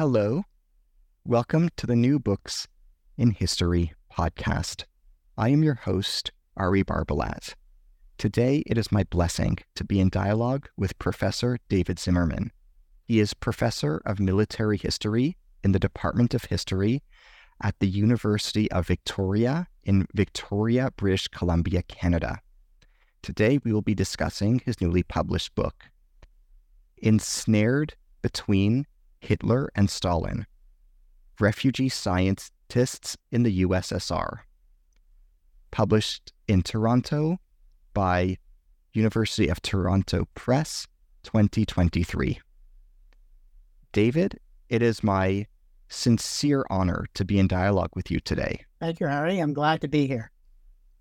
[0.00, 0.44] Hello.
[1.26, 2.66] Welcome to the New Books
[3.18, 4.84] in History podcast.
[5.36, 7.52] I am your host, Ari Barbalat.
[8.16, 12.50] Today, it is my blessing to be in dialogue with Professor David Zimmerman.
[13.04, 17.02] He is Professor of Military History in the Department of History
[17.62, 22.40] at the University of Victoria in Victoria, British Columbia, Canada.
[23.20, 25.84] Today, we will be discussing his newly published book,
[26.96, 28.86] Ensnared Between
[29.20, 30.46] Hitler and Stalin,
[31.38, 34.40] Refugee Scientists in the USSR.
[35.70, 37.38] Published in Toronto
[37.94, 38.38] by
[38.92, 40.86] University of Toronto Press,
[41.22, 42.40] 2023.
[43.92, 45.46] David, it is my
[45.88, 48.64] sincere honor to be in dialogue with you today.
[48.80, 49.38] Thank you, Ari.
[49.38, 50.30] I'm glad to be here.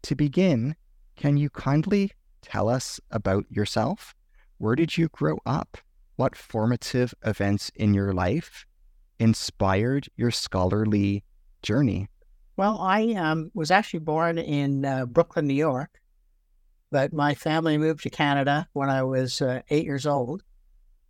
[0.03, 0.75] To begin,
[1.15, 4.15] can you kindly tell us about yourself?
[4.57, 5.77] Where did you grow up?
[6.19, 8.65] What formative events in your life
[9.19, 11.23] inspired your scholarly
[11.61, 12.09] journey?
[12.57, 16.01] Well, I um, was actually born in uh, Brooklyn, New York,
[16.91, 20.43] but my family moved to Canada when I was uh, eight years old.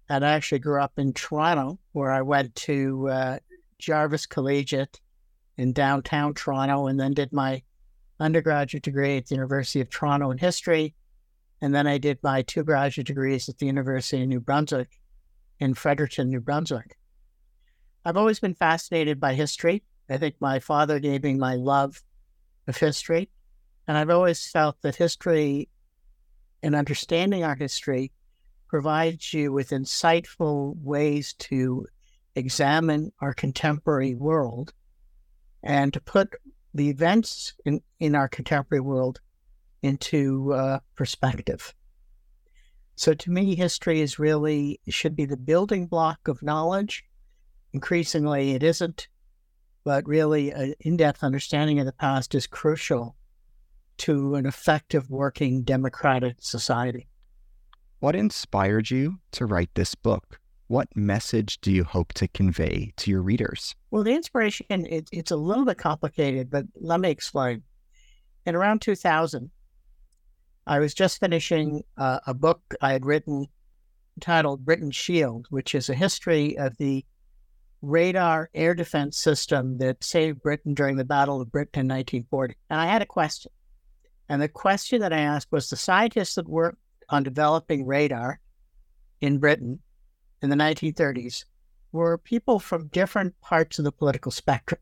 [0.10, 3.40] And I actually grew up in Toronto, where I went to uh,
[3.80, 5.02] Jarvis Collegiate
[5.58, 7.64] in downtown Toronto and then did my
[8.20, 10.94] undergraduate degree at the University of Toronto in history.
[11.62, 15.00] And then I did my two graduate degrees at the University of New Brunswick
[15.60, 16.98] in Fredericton, New Brunswick.
[18.06, 19.84] I've always been fascinated by history.
[20.10, 22.02] I think my father gave me my love
[22.68, 23.30] of history.
[23.88, 25.68] And I've always felt that history
[26.64, 28.12] and understanding our history
[28.68, 31.88] provides you with insightful ways to
[32.36, 34.74] examine our contemporary world
[35.64, 36.36] and to put
[36.74, 39.20] the events in, in our contemporary world
[39.82, 41.74] into uh, perspective.
[42.96, 47.06] So to me, history is really should be the building block of knowledge.
[47.72, 49.08] Increasingly, it isn't,
[49.86, 53.16] but really, an in-depth understanding of the past is crucial
[54.00, 57.08] to an effective working democratic society.
[58.00, 60.40] What inspired you to write this book?
[60.68, 63.76] What message do you hope to convey to your readers?
[63.92, 67.64] Well, the inspiration, it, it's a little bit complicated, but let me explain.
[68.46, 69.50] In around 2000,
[70.70, 73.48] I was just finishing uh, a book I had written
[74.22, 77.04] titled Britain's Shield, which is a history of the
[77.82, 82.56] radar air defense system that saved Britain during the Battle of Britain in 1940.
[82.70, 83.52] And I had a question.
[84.30, 86.78] And the question that I asked was the scientists that worked
[87.10, 88.40] on developing radar
[89.22, 89.80] in Britain
[90.44, 91.46] in the 1930s
[91.92, 94.80] were people from different parts of the political spectrum.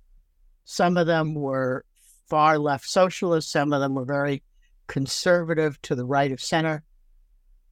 [0.66, 1.86] Some of them were
[2.28, 4.44] far left socialists, some of them were very
[4.88, 6.84] conservative to the right of center.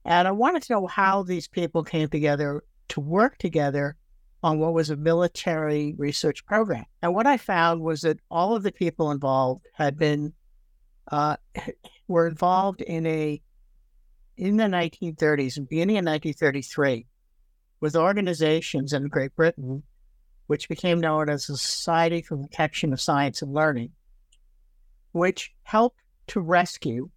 [0.04, 3.96] And I wanted to know how these people came together to work together
[4.42, 6.84] on what was a military research program.
[7.02, 10.32] And what I found was that all of the people involved had been
[11.10, 11.36] uh,
[12.08, 13.40] were involved in a
[14.36, 17.06] in the 1930s and beginning in 1933
[17.80, 19.82] with organizations in Great Britain,
[20.46, 23.90] which became known as the Society for Protection of Science and Learning,
[25.12, 27.10] which helped to rescue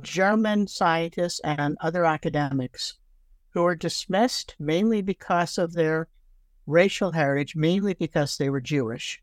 [0.00, 2.98] German scientists and other academics
[3.50, 6.08] who were dismissed mainly because of their
[6.66, 9.22] racial heritage, mainly because they were Jewish,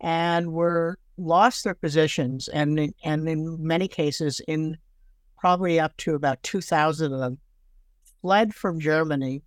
[0.00, 4.76] and were lost their positions, and and in many cases, in
[5.38, 7.38] probably up to about two thousand of them,
[8.20, 9.42] fled from Germany,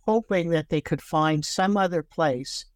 [0.00, 2.66] hoping that they could find some other place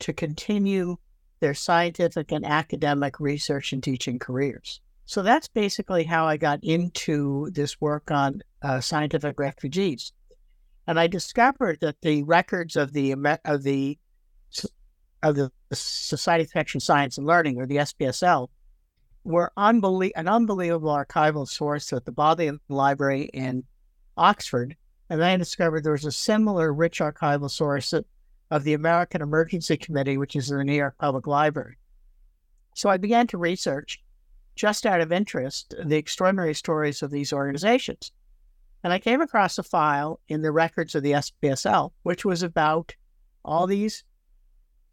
[0.00, 0.96] to continue
[1.44, 4.80] their scientific and academic research and teaching careers.
[5.04, 10.14] So that's basically how I got into this work on uh, scientific refugees.
[10.86, 13.12] And I discovered that the records of the
[13.44, 13.98] of the
[15.22, 18.48] of the Society of Protection Science and Learning, or the SPSL,
[19.24, 23.64] were unbelie- an unbelievable archival source at the Bodleian Library in
[24.16, 24.76] Oxford.
[25.10, 27.92] And then I discovered there was a similar rich archival source
[28.50, 31.76] of the American Emergency Committee, which is in the New York Public Library.
[32.74, 34.02] So I began to research,
[34.56, 38.12] just out of interest, the extraordinary stories of these organizations.
[38.82, 42.94] And I came across a file in the records of the SPSL, which was about
[43.44, 44.04] all these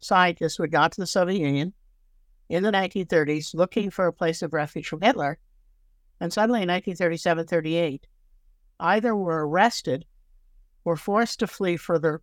[0.00, 1.72] scientists who had gone to the Soviet Union
[2.48, 5.38] in the 1930s looking for a place of refuge from Hitler.
[6.20, 8.06] And suddenly in 1937 38,
[8.80, 10.04] either were arrested
[10.84, 12.20] or forced to flee for their,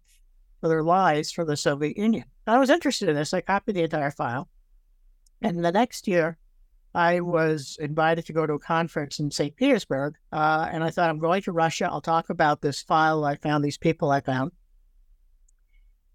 [0.59, 2.25] for their lives from the Soviet Union.
[2.47, 3.33] I was interested in this.
[3.33, 4.49] I copied the entire file.
[5.41, 6.37] And the next year,
[6.93, 9.55] I was invited to go to a conference in St.
[9.55, 10.15] Petersburg.
[10.31, 11.87] Uh, and I thought, I'm going to Russia.
[11.89, 14.51] I'll talk about this file I found, these people I found.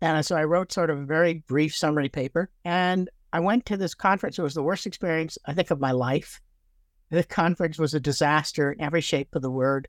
[0.00, 2.50] And so I wrote sort of a very brief summary paper.
[2.64, 4.38] And I went to this conference.
[4.38, 6.40] It was the worst experience, I think, of my life.
[7.10, 9.88] The conference was a disaster in every shape of the word.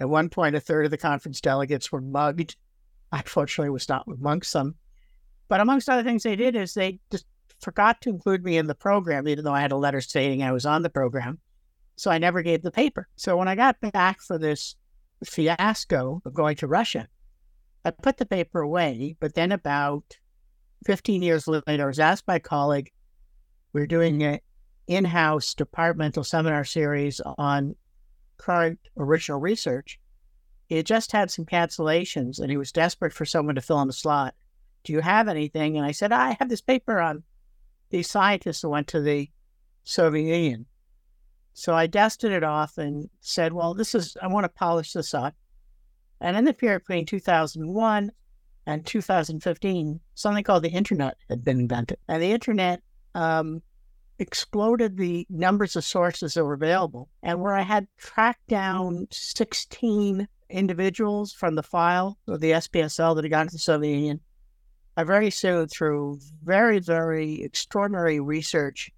[0.00, 2.56] At one point, a third of the conference delegates were mugged.
[3.14, 4.74] I fortunately was not amongst them.
[5.46, 7.26] But amongst other things they did is they just
[7.60, 10.50] forgot to include me in the program, even though I had a letter stating I
[10.50, 11.38] was on the program.
[11.94, 13.06] So I never gave the paper.
[13.14, 14.74] So when I got back for this
[15.24, 17.06] fiasco of going to Russia,
[17.84, 19.16] I put the paper away.
[19.20, 20.18] But then about
[20.84, 22.90] 15 years later, I was asked by a colleague,
[23.72, 24.40] we are doing an
[24.88, 27.76] in house departmental seminar series on
[28.38, 30.00] current original research.
[30.74, 33.86] He had just had some cancellations and he was desperate for someone to fill in
[33.86, 34.34] the slot.
[34.82, 35.76] Do you have anything?
[35.76, 37.22] And I said, I have this paper on
[37.90, 39.30] these scientists who went to the
[39.84, 40.66] Soviet Union.
[41.52, 45.14] So I dusted it off and said, well, this is, I want to polish this
[45.14, 45.36] up.
[46.20, 48.10] And in the period between 2001
[48.66, 51.98] and 2015, something called the internet had been invented.
[52.08, 52.82] And the internet
[53.14, 53.62] um,
[54.18, 57.10] exploded the numbers of sources that were available.
[57.22, 63.24] And where I had tracked down 16 individuals from the file of the SPSL that
[63.24, 64.20] had gone to the Soviet Union,
[64.96, 68.92] I very soon, through very, very extraordinary research,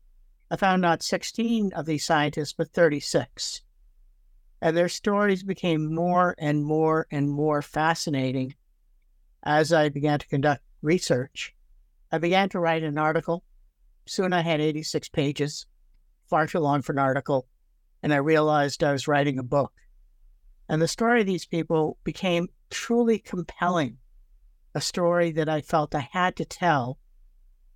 [0.51, 3.63] I found not 16 of these scientists, but 36.
[4.61, 8.55] And their stories became more and more and more fascinating
[9.43, 11.55] as I began to conduct research.
[12.13, 13.43] I began to write an article.
[14.07, 15.67] Soon I had 86 pages,
[16.29, 17.47] far too long for an article.
[18.03, 19.73] And I realized I was writing a book.
[20.69, 23.99] And the story of these people became truly compelling
[24.75, 26.99] a story that I felt I had to tell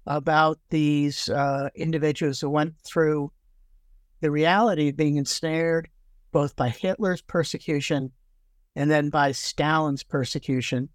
[0.06, 3.32] about these uh, individuals who went through
[4.20, 5.88] the reality of being ensnared
[6.32, 8.12] both by Hitler's persecution
[8.76, 10.88] and then by Stalin's persecution.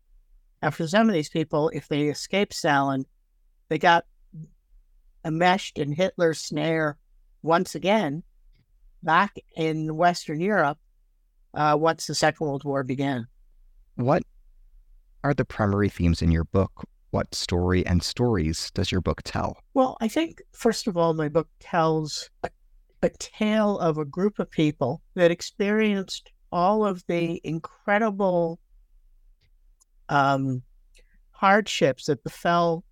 [0.72, 3.06] For some of these people, if they escaped Stalin,
[3.70, 4.06] they got
[5.24, 6.98] enmeshed in Hitler's snare
[7.42, 8.24] once again
[9.04, 10.80] back in Western Europe
[11.56, 13.28] uh, once the Second World War began.
[13.96, 14.24] What
[15.24, 16.86] are the primary themes in your book?
[17.12, 19.58] What story and stories does your book tell?
[19.74, 22.50] Well, I think, first of all, my book tells a,
[23.02, 28.60] a tale of a group of people that experienced all of the incredible
[30.10, 30.62] um,
[31.32, 32.84] hardships that befell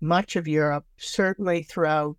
[0.00, 2.16] much of Europe, certainly throughout,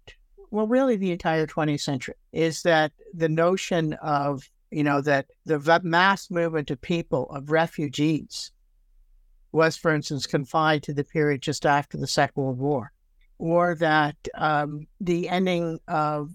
[0.52, 5.80] well, really the entire 20th century, is that the notion of, you know, that the
[5.84, 8.52] mass movement of people, of refugees,
[9.52, 12.92] was, for instance, confined to the period just after the Second World War,
[13.38, 16.32] or that um, the ending of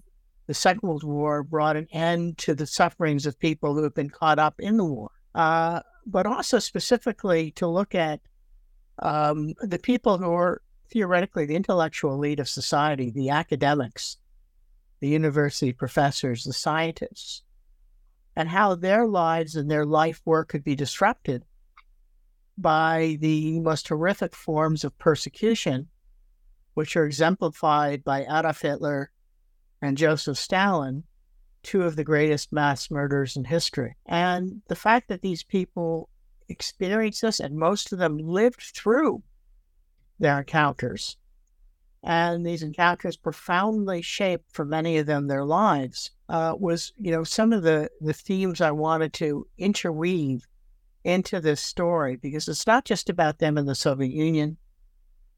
[0.47, 4.09] the Second World War brought an end to the sufferings of people who have been
[4.09, 8.21] caught up in the war, uh, but also specifically to look at
[8.99, 14.17] um, the people who are theoretically the intellectual elite of society, the academics,
[15.01, 17.43] the university professors, the scientists,
[18.39, 21.43] and how their lives and their life work could be disrupted
[22.57, 25.89] by the most horrific forms of persecution,
[26.73, 29.11] which are exemplified by Adolf Hitler
[29.81, 31.03] and Joseph Stalin,
[31.63, 33.97] two of the greatest mass murders in history.
[34.05, 36.07] And the fact that these people
[36.47, 39.21] experienced this and most of them lived through
[40.17, 41.17] their encounters.
[42.03, 47.23] And these encounters profoundly shaped for many of them their lives uh, was, you know,
[47.23, 50.47] some of the, the themes I wanted to interweave
[51.03, 54.57] into this story because it's not just about them in the Soviet Union.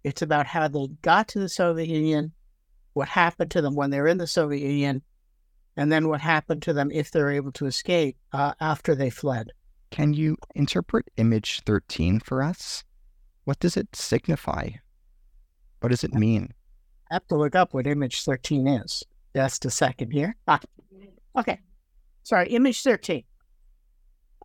[0.04, 2.32] It's about how they got to the Soviet Union,
[2.94, 5.02] what happened to them when they're in the Soviet Union,
[5.78, 9.52] and then what happened to them if they're able to escape uh, after they fled.
[9.92, 12.84] Can you interpret image 13 for us?
[13.46, 14.70] What does it signify?
[15.82, 16.54] What does it mean?
[17.10, 19.04] I have to look up what image 13 is.
[19.36, 20.36] Just a second here.
[20.48, 20.60] Ah,
[21.38, 21.60] okay.
[22.24, 23.24] Sorry, image 13.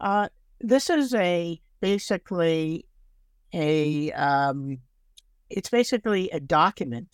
[0.01, 0.29] Uh,
[0.61, 2.87] this is a basically
[3.53, 4.79] a um,
[5.51, 7.09] it's basically a document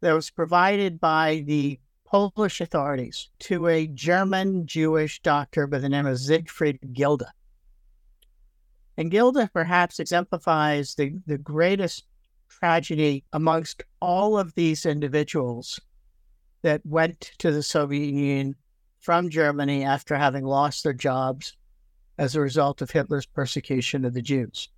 [0.00, 6.06] that was provided by the Polish authorities to a German Jewish doctor by the name
[6.06, 7.32] of Siegfried Gilda.
[8.96, 12.04] And Gilda perhaps exemplifies the, the greatest
[12.50, 15.80] tragedy amongst all of these individuals
[16.62, 18.54] that went to the Soviet Union
[18.98, 21.56] from Germany after having lost their jobs
[22.18, 24.68] as a result of Hitler's persecution of the Jews.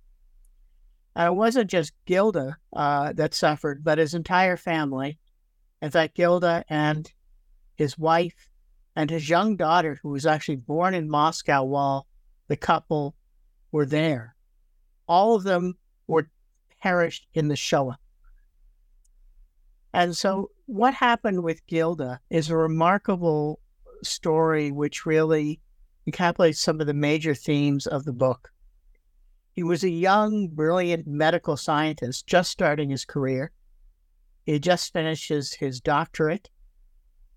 [1.15, 5.19] And it wasn't just Gilda uh, that suffered, but his entire family.
[5.81, 7.11] In fact, Gilda and
[7.75, 8.49] his wife
[8.95, 12.07] and his young daughter, who was actually born in Moscow while
[12.47, 13.15] the couple
[13.71, 14.35] were there,
[15.07, 15.77] all of them
[16.07, 16.29] were
[16.83, 17.97] perished in the Shoah.
[19.93, 23.61] And so, what happened with Gilda is a remarkable
[24.03, 25.61] story which really
[26.05, 28.51] encapsulates some of the major themes of the book.
[29.53, 33.51] He was a young, brilliant medical scientist just starting his career.
[34.45, 36.49] He had just finished his, his doctorate.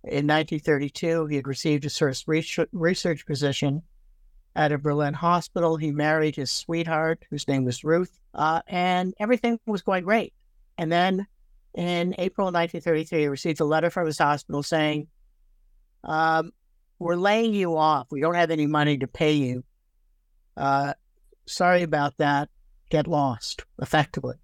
[0.02, 2.26] In 1932, he had received his first
[2.72, 3.82] research position
[4.56, 5.76] at a Berlin hospital.
[5.76, 10.32] He married his sweetheart, whose name was Ruth, uh, and everything was going great.
[10.78, 11.26] And then
[11.74, 15.08] in April 1933, he received a letter from his hospital saying,
[16.02, 16.52] um,
[16.98, 18.08] We're laying you off.
[18.10, 19.62] We don't have any money to pay you.
[20.56, 20.94] Uh,
[21.44, 22.48] sorry about that.
[22.88, 24.36] Get lost, effectively.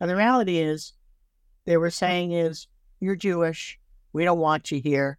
[0.00, 0.94] And the reality is,
[1.66, 2.68] they were saying is,
[3.00, 3.78] You're Jewish.
[4.14, 5.18] We don't want you here.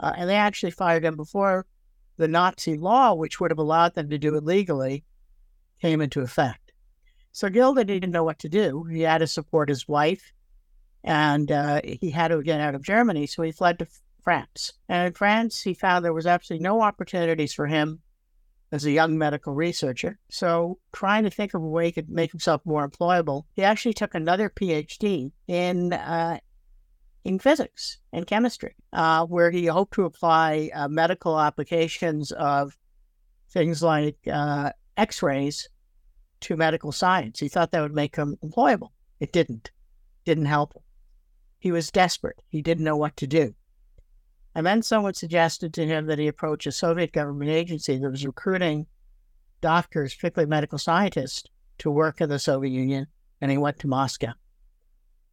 [0.00, 1.66] Uh, and they actually fired him before
[2.18, 5.04] the Nazi law, which would have allowed them to do it legally,
[5.80, 6.72] came into effect.
[7.32, 8.84] So Gilda didn't know what to do.
[8.84, 10.32] He had to support his wife,
[11.04, 13.26] and uh, he had to get out of Germany.
[13.26, 13.86] So he fled to
[14.22, 14.72] France.
[14.88, 18.00] And in France, he found there was absolutely no opportunities for him
[18.72, 20.18] as a young medical researcher.
[20.30, 23.94] So, trying to think of a way he could make himself more employable, he actually
[23.94, 26.38] took another PhD in uh,
[27.24, 32.76] in physics and chemistry, uh, where he hoped to apply uh, medical applications of
[33.50, 35.68] things like uh, X rays
[36.40, 37.40] to medical science.
[37.40, 38.90] He thought that would make him employable.
[39.20, 39.70] It didn't,
[40.24, 40.82] didn't help him.
[41.58, 42.40] He was desperate.
[42.48, 43.54] He didn't know what to do.
[44.54, 48.26] And then someone suggested to him that he approach a Soviet government agency that was
[48.26, 48.86] recruiting
[49.60, 51.44] doctors, particularly medical scientists,
[51.78, 53.06] to work in the Soviet Union.
[53.40, 54.32] And he went to Moscow.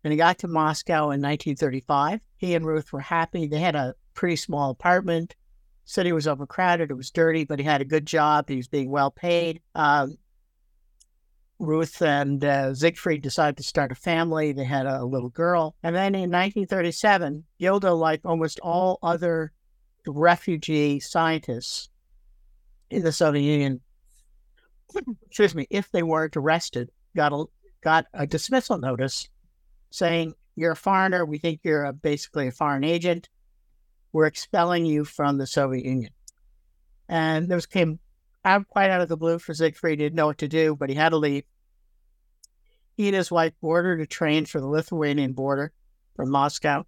[0.06, 3.48] When he got to Moscow in 1935, he and Ruth were happy.
[3.48, 5.36] They had a pretty small apartment.
[5.86, 6.92] City was overcrowded.
[6.92, 8.48] It was dirty, but he had a good job.
[8.48, 9.62] He was being well paid.
[9.74, 10.20] Um,
[11.58, 14.52] Ruth and uh, Siegfried decided to start a family.
[14.52, 15.76] They had a, little girl.
[15.82, 19.54] And then in 1937, Gilda, like almost all other
[20.06, 21.90] refugee scientists
[22.92, 23.82] in the Soviet Union,
[25.26, 27.46] excuse me, if they weren't arrested, got a,
[27.82, 29.30] got a dismissal notice
[29.96, 31.26] saying, You're a foreigner.
[31.26, 33.30] We think you're a, basically a foreign agent.
[34.12, 36.12] We're expelling you from the Soviet Union.
[37.10, 38.00] And this came
[38.44, 40.00] out quite out of the blue for Siegfried.
[40.00, 41.44] He didn't know what to do, but he had to leave.
[42.96, 45.74] He and his wife boarded a train for the Lithuanian border
[46.16, 46.86] from Moscow.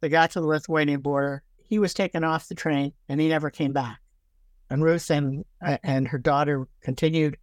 [0.00, 1.42] They got to the Lithuanian border.
[1.62, 4.00] He was taken off the train and he never came back.
[4.68, 7.38] And Ruth and, uh, and her daughter continued,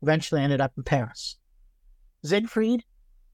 [0.00, 1.36] eventually ended up in Paris.
[2.24, 2.84] Siegfried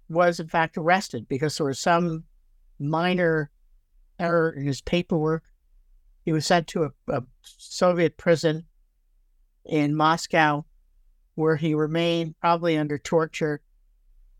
[0.09, 2.25] was in fact arrested because there was some
[2.79, 3.51] minor
[4.19, 5.45] error in his paperwork.
[6.25, 8.65] He was sent to a, a Soviet prison
[9.65, 10.65] in Moscow
[11.35, 13.61] where he remained probably under torture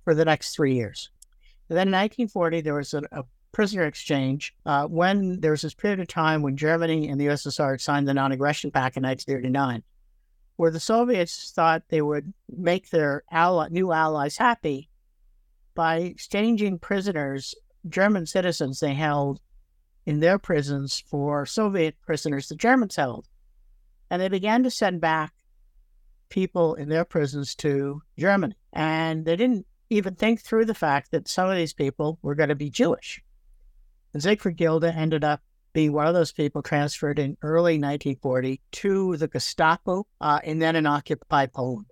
[0.05, 1.11] for the next three years.
[1.69, 5.75] And then in 1940, there was a, a prisoner exchange uh, when there was this
[5.75, 9.83] period of time when Germany and the USSR signed the non aggression pact in 1939,
[10.57, 14.89] where the Soviets thought they would make their ally, new allies happy
[15.75, 17.55] by exchanging prisoners,
[17.89, 19.41] German citizens they held
[20.07, 23.27] in their prisons for Soviet prisoners the Germans held.
[24.11, 25.33] And they began to send back
[26.29, 28.57] people in their prisons to Germany.
[28.73, 32.49] And they didn't even think through the fact that some of these people were going
[32.49, 33.23] to be Jewish.
[34.13, 39.17] And Siegfried Gilda ended up being one of those people transferred in early 1940 to
[39.17, 41.87] the Gestapo uh, and then in occupied Poland.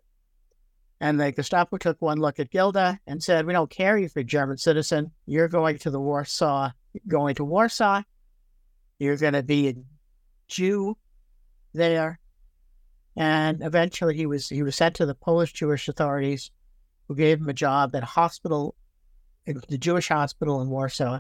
[1.03, 4.21] And the Gestapo took one look at Gilda and said, We don't care if you're
[4.21, 5.11] a German citizen.
[5.27, 6.71] You're going to the Warsaw,
[7.09, 8.03] going to Warsaw.
[9.01, 9.75] You're going to be a
[10.47, 10.97] Jew
[11.75, 12.21] there.
[13.17, 16.53] And eventually he was he was sent to the Polish Jewish authorities
[17.09, 18.77] who gave him a job at a hospital,
[19.45, 21.19] the Jewish hospital in Warsaw.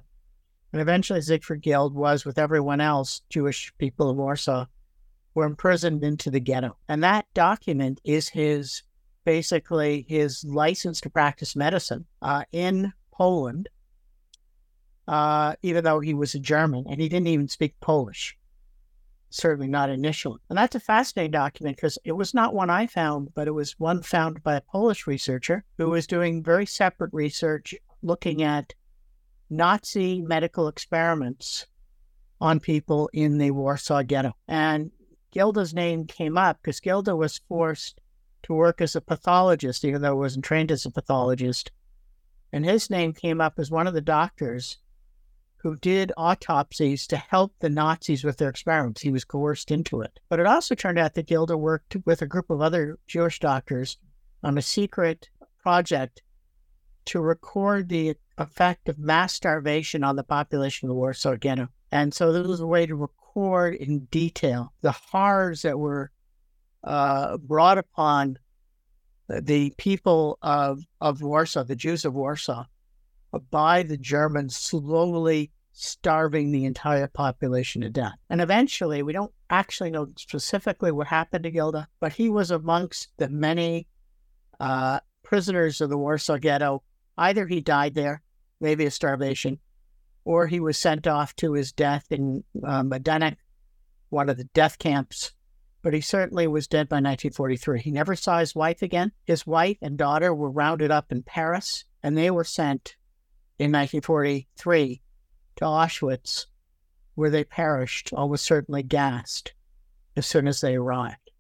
[0.72, 4.66] And eventually Siegfried Gilda was, with everyone else, Jewish people in Warsaw,
[5.34, 6.76] were imprisoned into the ghetto.
[6.88, 8.84] And that document is his
[9.24, 13.68] basically his license to practice medicine uh, in Poland.
[15.08, 18.36] uh, even though he was a German and he didn't even speak Polish.
[19.30, 20.38] Certainly not initially.
[20.48, 23.78] And that's a fascinating document because it was not one I found, but it was
[23.78, 28.74] one found by a Polish researcher who was doing very separate research looking at
[29.48, 31.66] Nazi medical experiments
[32.40, 34.32] on people in the Warsaw Ghetto.
[34.48, 34.90] And
[35.30, 38.01] Gilda's name came up because Gilda was forced
[38.44, 41.70] to work as a pathologist, even though I wasn't trained as a pathologist.
[42.52, 44.78] And his name came up as one of the doctors
[45.62, 49.00] who did autopsies to help the Nazis with their experiments.
[49.00, 50.18] He was coerced into it.
[50.28, 53.96] But it also turned out that Gilda worked with a group of other Jewish doctors
[54.42, 55.30] on a secret
[55.62, 56.22] project
[57.06, 61.68] to record the effect of mass starvation on the population of the Warsaw Ghetto.
[61.90, 66.10] And so this was a way to record in detail the horrors that were
[66.84, 68.38] uh, brought upon
[69.28, 72.64] the people of, of Warsaw, the Jews of Warsaw,
[73.50, 78.18] by the Germans slowly starving the entire population to death.
[78.28, 83.08] And eventually, we don't actually know specifically what happened to Gilda, but he was amongst
[83.16, 83.86] the many
[84.60, 86.82] uh, prisoners of the Warsaw Ghetto.
[87.16, 88.22] Either he died there,
[88.60, 89.58] maybe of starvation,
[90.24, 93.36] or he was sent off to his death in uh, Majdanek,
[94.10, 95.32] one of the death camps.
[95.82, 97.80] But he certainly was dead by 1943.
[97.80, 99.12] He never saw his wife again.
[99.24, 102.96] His wife and daughter were rounded up in Paris, and they were sent
[103.58, 105.02] in 1943
[105.56, 106.46] to Auschwitz,
[107.16, 109.54] where they perished, almost certainly gassed,
[110.16, 111.30] as soon as they arrived.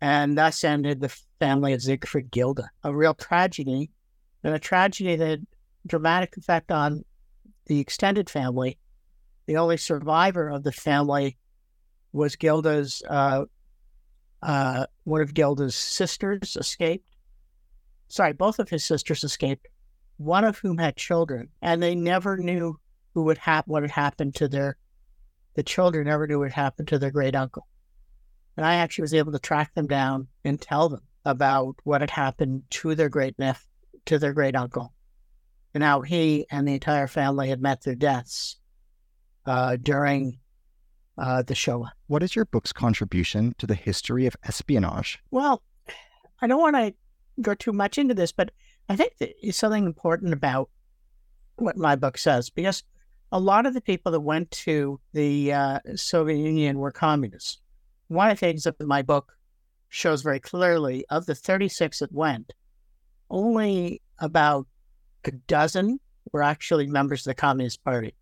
[0.00, 3.90] And thus ended the family of Siegfried Gilda, a real tragedy,
[4.42, 5.46] and a tragedy that had
[5.86, 7.04] dramatic effect on
[7.66, 8.78] the extended family.
[9.46, 11.36] The only survivor of the family
[12.12, 13.44] was Gilda's, uh,
[14.42, 17.08] uh, one of Gilda's sisters escaped.
[18.08, 19.68] Sorry, both of his sisters escaped,
[20.18, 22.78] one of whom had children, and they never knew
[23.14, 24.76] who would hap- what had happened to their,
[25.54, 27.66] the children never knew what happened to their great uncle.
[28.56, 32.10] And I actually was able to track them down and tell them about what had
[32.10, 33.68] happened to their great nephew,
[34.06, 34.92] to their great uncle
[35.74, 38.56] and how he and the entire family had met their deaths
[39.46, 40.38] uh, during
[41.18, 41.92] uh, the Shoah.
[42.06, 45.18] What is your book's contribution to the history of espionage?
[45.30, 45.62] Well,
[46.40, 46.94] I don't want to
[47.40, 48.50] go too much into this, but
[48.88, 50.70] I think there's something important about
[51.56, 52.82] what my book says because
[53.30, 57.58] a lot of the people that went to the uh, Soviet Union were communists.
[58.08, 59.32] One of the things that my book
[59.88, 62.52] shows very clearly of the 36 that went,
[63.30, 64.66] only about
[65.24, 65.98] a dozen
[66.32, 68.14] were actually members of the Communist Party.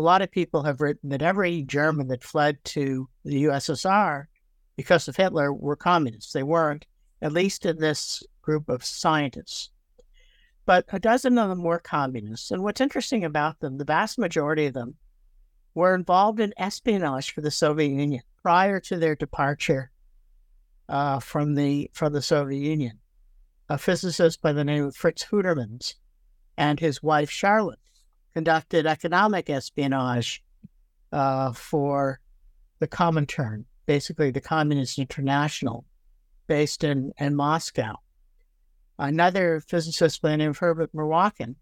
[0.00, 4.28] A lot of people have written that every German that fled to the USSR
[4.74, 6.32] because of Hitler were communists.
[6.32, 6.86] They weren't,
[7.20, 9.68] at least in this group of scientists.
[10.64, 12.50] But a dozen of them were communists.
[12.50, 14.94] And what's interesting about them, the vast majority of them
[15.74, 19.90] were involved in espionage for the Soviet Union prior to their departure
[20.88, 23.00] uh, from the from the Soviet Union.
[23.68, 25.96] A physicist by the name of Fritz Houtermans
[26.56, 27.80] and his wife Charlotte
[28.34, 30.42] conducted economic espionage
[31.12, 32.20] uh, for
[32.78, 35.84] the Comintern, basically the Communist International,
[36.46, 37.94] based in, in Moscow.
[38.98, 41.54] Another physicist by the name of Herbert Marwakin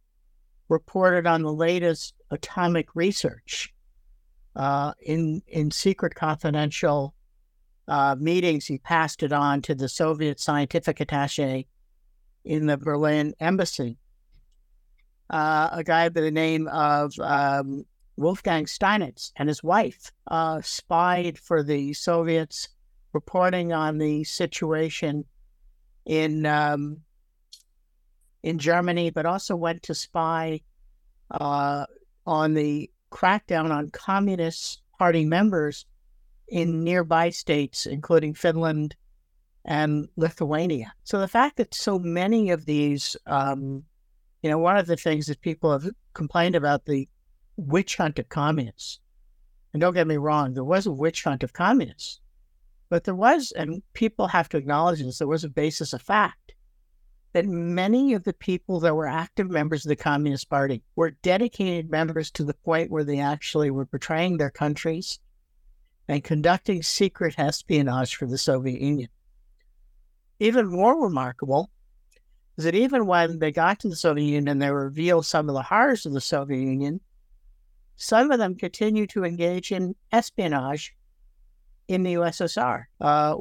[0.69, 3.73] reported on the latest atomic research
[4.57, 7.15] uh, in in secret confidential
[7.87, 8.67] uh, meetings.
[8.67, 11.67] He passed it on to the Soviet scientific attaché
[12.45, 13.99] in the Berlin embassy
[15.31, 17.85] uh, a guy by the name of um,
[18.17, 22.69] Wolfgang Steinitz and his wife uh, spied for the Soviets,
[23.13, 25.25] reporting on the situation
[26.05, 26.99] in um,
[28.43, 30.61] in Germany, but also went to spy
[31.31, 31.87] uh,
[32.27, 35.87] on the crackdown on Communist Party members
[36.49, 38.97] in nearby states, including Finland
[39.65, 40.93] and Lithuania.
[41.05, 43.85] So the fact that so many of these um,
[44.43, 47.09] you know, one of the things that people have complained about the
[47.57, 49.01] witch hunt of communists.
[49.73, 52.21] And don't get me wrong, there was a witch hunt of communists,
[52.89, 56.55] but there was, and people have to acknowledge this, there was a basis of fact
[57.33, 61.91] that many of the people that were active members of the Communist Party were dedicated
[61.91, 65.19] members to the point where they actually were betraying their countries
[66.09, 69.11] and conducting secret espionage for the Soviet Union.
[70.41, 71.71] Even more remarkable
[72.59, 75.55] is that even when they got to the Soviet Union and they revealed some of
[75.55, 77.01] the horrors of the Soviet Union,
[77.97, 80.95] some of them continued to engage in espionage
[81.87, 82.85] in the USSR.
[83.01, 83.37] Uh,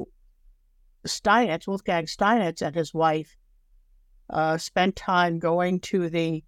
[1.04, 3.36] Steinitz, Wolfgang Steinitz, and his wife
[4.30, 6.44] uh, spent time going to the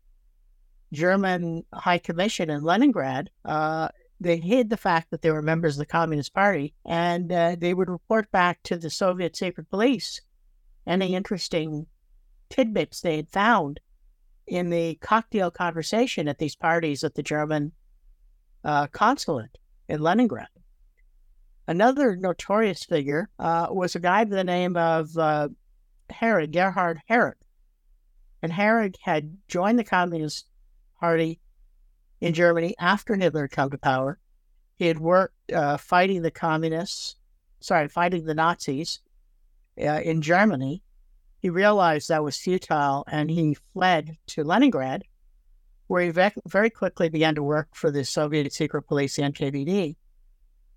[0.92, 3.88] German High Commission in Leningrad, uh,
[4.20, 7.74] they hid the fact that they were members of the Communist Party, and uh, they
[7.74, 10.20] would report back to the Soviet secret police
[10.86, 11.86] any interesting
[12.50, 13.80] tidbits they had found
[14.46, 17.72] in the cocktail conversation at these parties at the German
[18.64, 19.58] uh, consulate
[19.88, 20.48] in Leningrad.
[21.66, 25.48] Another notorious figure uh, was a guy by the name of uh,
[26.10, 27.34] Harig, Gerhard Harig.
[28.42, 30.46] And Harig had joined the Communist
[30.98, 31.40] Party
[32.20, 34.18] in Germany after Hitler had come to power.
[34.76, 37.16] He had worked uh, fighting the communists,
[37.60, 39.00] sorry, fighting the Nazis
[39.80, 40.82] uh, in Germany.
[41.40, 45.04] He realized that was futile and he fled to Leningrad,
[45.86, 49.96] where he ve- very quickly began to work for the Soviet secret police, the NKVD,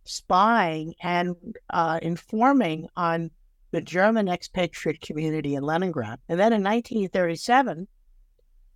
[0.05, 1.35] spying and
[1.69, 3.29] uh, informing on
[3.71, 6.19] the German expatriate community in Leningrad.
[6.29, 7.87] And then in 1937,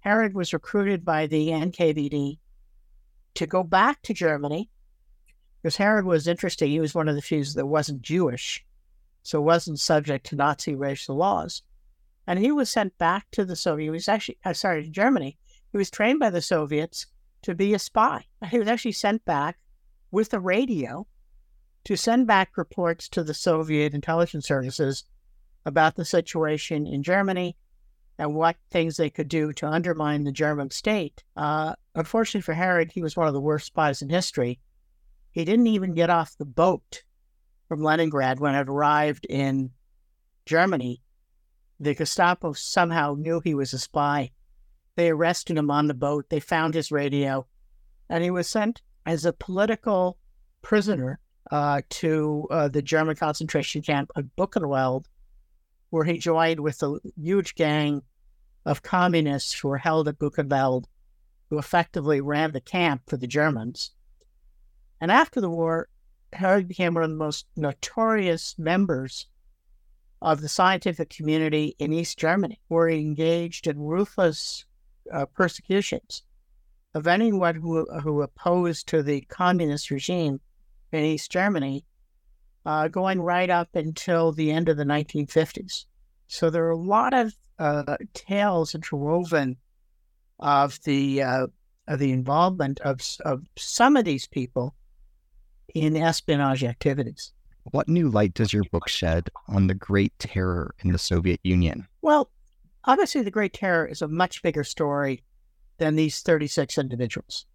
[0.06, 2.40] Harig was recruited by the NKVD
[3.36, 4.70] to go back to Germany
[5.62, 6.72] because Harig was interesting.
[6.72, 8.66] He was one of the few that wasn't Jewish,
[9.24, 11.62] so wasn't subject to Nazi racial laws.
[12.28, 13.86] And he was sent back to the Soviet.
[13.86, 15.38] He was actually, uh, sorry, to Germany.
[15.72, 17.08] He was trained by the Soviets
[17.44, 18.26] to be a spy.
[18.50, 19.58] He was actually sent back
[20.12, 21.08] with a radio
[21.86, 25.06] to send back reports to the Soviet intelligence services
[25.66, 27.56] about the situation in Germany
[28.20, 31.24] and what things they could do to undermine the German state.
[31.36, 34.60] Uh, unfortunately for Harig, he was one of the worst spies in history.
[35.32, 37.04] He didn't even get off the boat
[37.68, 39.72] from Leningrad when it arrived in
[40.46, 41.02] Germany.
[41.80, 44.32] The Gestapo somehow knew he was a spy.
[44.96, 46.26] They arrested him on the boat.
[46.30, 47.46] They found his radio,
[48.10, 50.18] and he was sent as a political
[50.62, 51.20] prisoner
[51.52, 55.06] uh, to uh, the German concentration camp of Buchenwald,
[55.92, 58.02] where he joined with a huge gang
[58.66, 60.86] of communists who were held at Buchenwald,
[61.50, 63.92] who effectively ran the camp for the Germans.
[65.00, 65.88] And after the war,
[66.34, 69.28] Harig became one of the most notorious members
[70.22, 74.66] of the scientific community in East Germany, were engaged in ruthless
[75.12, 76.24] uh, persecutions
[76.94, 80.40] of anyone who, who opposed to the communist regime
[80.92, 81.86] in East Germany,
[82.66, 85.86] uh, going right up until the end of the 1950s.
[86.28, 89.58] So there are a lot of uh, tales interwoven
[90.40, 91.48] of the uh,
[91.88, 94.76] of the involvement of of some of these people
[95.74, 97.32] in espionage activities.
[97.72, 101.86] What new light does your book shed on the Great Terror in the Soviet Union?
[102.02, 102.32] Well,
[102.86, 105.24] obviously, the Great Terror is a much bigger story
[105.78, 107.46] than these 36 individuals.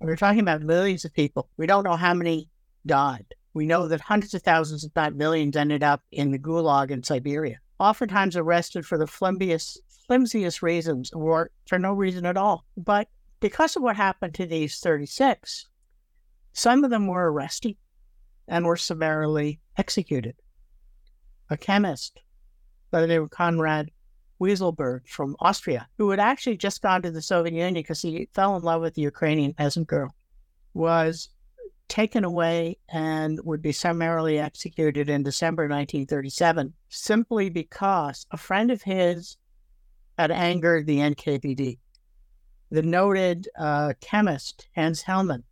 [0.00, 1.48] We're talking about millions of people.
[1.56, 2.48] We don't know how many
[2.84, 3.26] died.
[3.54, 7.04] We know that hundreds of thousands, if not millions, ended up in the gulag in
[7.04, 12.64] Siberia, oftentimes arrested for the flimsiest, flimsiest reasons or for no reason at all.
[12.76, 13.08] But
[13.38, 15.68] because of what happened to these 36,
[16.52, 17.76] some of them were arrested
[18.48, 20.34] and were summarily executed.
[21.50, 22.20] A chemist
[22.90, 23.90] by the name of Konrad
[24.40, 28.56] Weisselberg from Austria, who had actually just gone to the Soviet Union because he fell
[28.56, 30.14] in love with the Ukrainian peasant girl,
[30.74, 31.28] was
[31.88, 38.82] taken away and would be summarily executed in December 1937 simply because a friend of
[38.82, 39.36] his
[40.18, 41.78] had angered the NKVD.
[42.70, 45.42] The noted uh, chemist Hans Hellmann,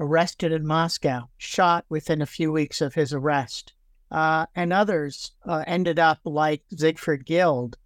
[0.00, 3.74] arrested in Moscow, shot within a few weeks of his arrest
[4.10, 7.76] uh, and others uh, ended up like Siegfried Gilda,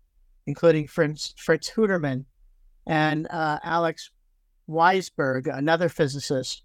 [0.46, 1.72] including Fritz, Fritz
[2.86, 4.10] and uh, Alex
[4.68, 6.62] Weissberg, another physicist,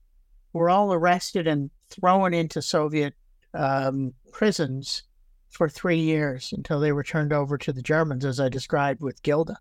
[0.53, 3.13] were all arrested and thrown into Soviet
[3.53, 5.03] um, prisons
[5.49, 9.23] for three years until they were turned over to the Germans, as I described with
[9.23, 9.57] Gilda.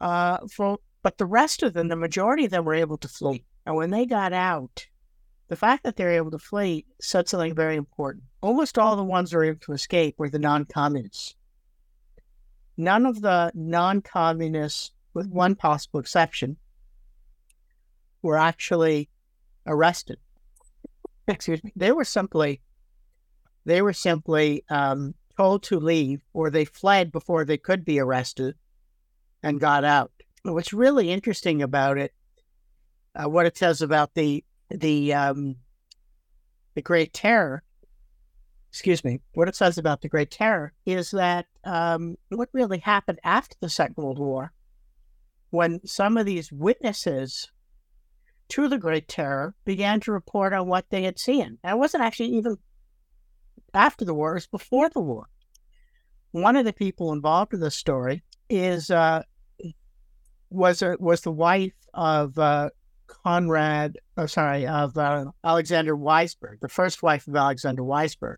[0.00, 3.44] Uh, for, but the rest of them, the majority of them were able to flee.
[3.66, 4.86] And when they got out,
[5.48, 8.24] the fact that they're able to flee said something very important.
[8.42, 11.34] Almost all the ones who were able to escape were the non communists.
[12.76, 16.56] None of the non communists, with one possible exception,
[18.22, 19.08] were actually
[19.66, 20.18] arrested.
[21.26, 21.72] Excuse me.
[21.74, 22.60] They were simply
[23.64, 28.54] they were simply um, told to leave or they fled before they could be arrested
[29.42, 30.10] and got out.
[30.42, 32.14] What's really interesting about it,
[33.14, 35.56] uh, what it says about the the um,
[36.74, 37.62] the Great Terror,
[38.70, 43.18] excuse me, what it says about the Great Terror is that um, what really happened
[43.24, 44.52] after the Second World War,
[45.50, 47.50] when some of these witnesses
[48.48, 51.58] to the Great Terror began to report on what they had seen.
[51.62, 52.56] That wasn't actually even
[53.74, 55.28] after the war, it was before the war.
[56.30, 59.22] One of the people involved in this story is uh,
[60.50, 62.70] was was the wife of uh,
[63.24, 68.36] Conrad, oh, sorry, of uh, Alexander Weissberg, the first wife of Alexander Weissberg.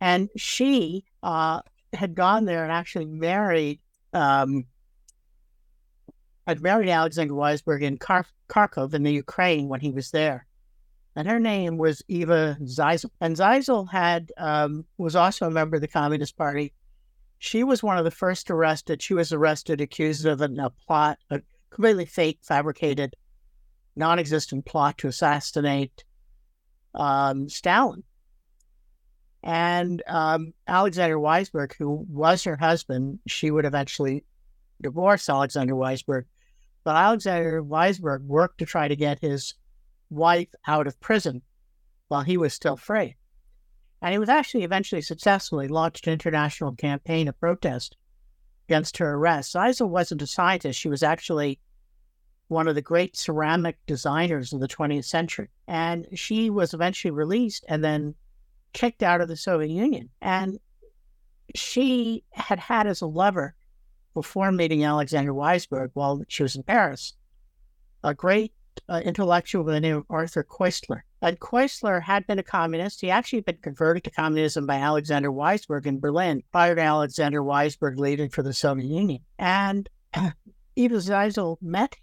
[0.00, 1.60] And she uh,
[1.92, 3.80] had gone there and actually married,
[4.12, 4.64] um,
[6.46, 10.46] had married Alexander Weissberg in Kharkov in the Ukraine when he was there.
[11.14, 13.10] And her name was Eva Zeisel.
[13.20, 16.72] And Zeisel had um, was also a member of the Communist Party.
[17.38, 19.02] She was one of the first arrested.
[19.02, 23.14] She was arrested, accused of a, a plot, a completely fake, fabricated
[23.96, 26.04] non existent plot to assassinate
[26.94, 28.02] um, Stalin.
[29.42, 34.24] And um, Alexander Weissberg, who was her husband, she would eventually
[34.80, 36.24] divorce Alexander Weissberg.
[36.84, 39.54] But Alexander Weissberg worked to try to get his
[40.10, 41.42] wife out of prison
[42.08, 43.16] while he was still free.
[44.00, 47.96] And he was actually eventually successfully launched an international campaign of protest
[48.68, 49.54] against her arrest.
[49.54, 50.78] Zeisel wasn't a scientist.
[50.78, 51.60] She was actually
[52.52, 55.48] one of the great ceramic designers of the 20th century.
[55.66, 58.14] And she was eventually released and then
[58.72, 60.10] kicked out of the Soviet Union.
[60.20, 60.60] And
[61.54, 63.54] she had had as a lover
[64.14, 67.14] before meeting Alexander Weissberg while she was in Paris,
[68.04, 68.52] a great
[68.88, 71.00] uh, intellectual by the name of Arthur Koestler.
[71.20, 73.00] And Koestler had been a communist.
[73.00, 77.42] He actually had been converted to communism by Alexander Weissberg in Berlin prior to Alexander
[77.42, 79.20] Weissberg leaving for the Soviet Union.
[79.38, 79.88] And
[80.76, 81.96] Eva Zeisel met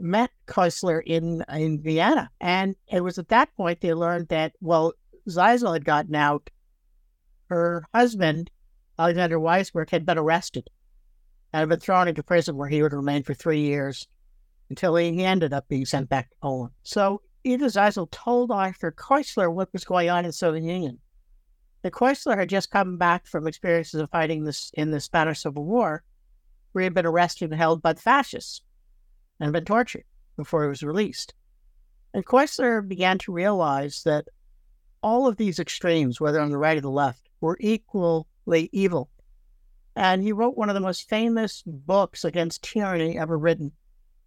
[0.00, 4.92] met Koestler in in Vienna, and it was at that point they learned that well,
[5.28, 6.50] Zeisel had gotten out.
[7.48, 8.50] Her husband,
[8.98, 10.70] Alexander Weissberg, had been arrested
[11.52, 14.06] and had been thrown into prison where he would remain for three years
[14.68, 16.72] until he ended up being sent back to Poland.
[16.84, 20.98] So Eva Zeisel told Arthur Koestler what was going on in the Soviet Union.
[21.82, 25.64] The Koestler had just come back from experiences of fighting this in the Spanish Civil
[25.64, 26.04] War,
[26.72, 28.62] where he had been arrested and held by the fascists
[29.40, 30.04] and been tortured
[30.36, 31.34] before he was released.
[32.12, 34.26] And Koestler began to realize that
[35.02, 39.10] all of these extremes, whether on the right or the left, were equally evil.
[39.96, 43.72] And he wrote one of the most famous books against tyranny ever written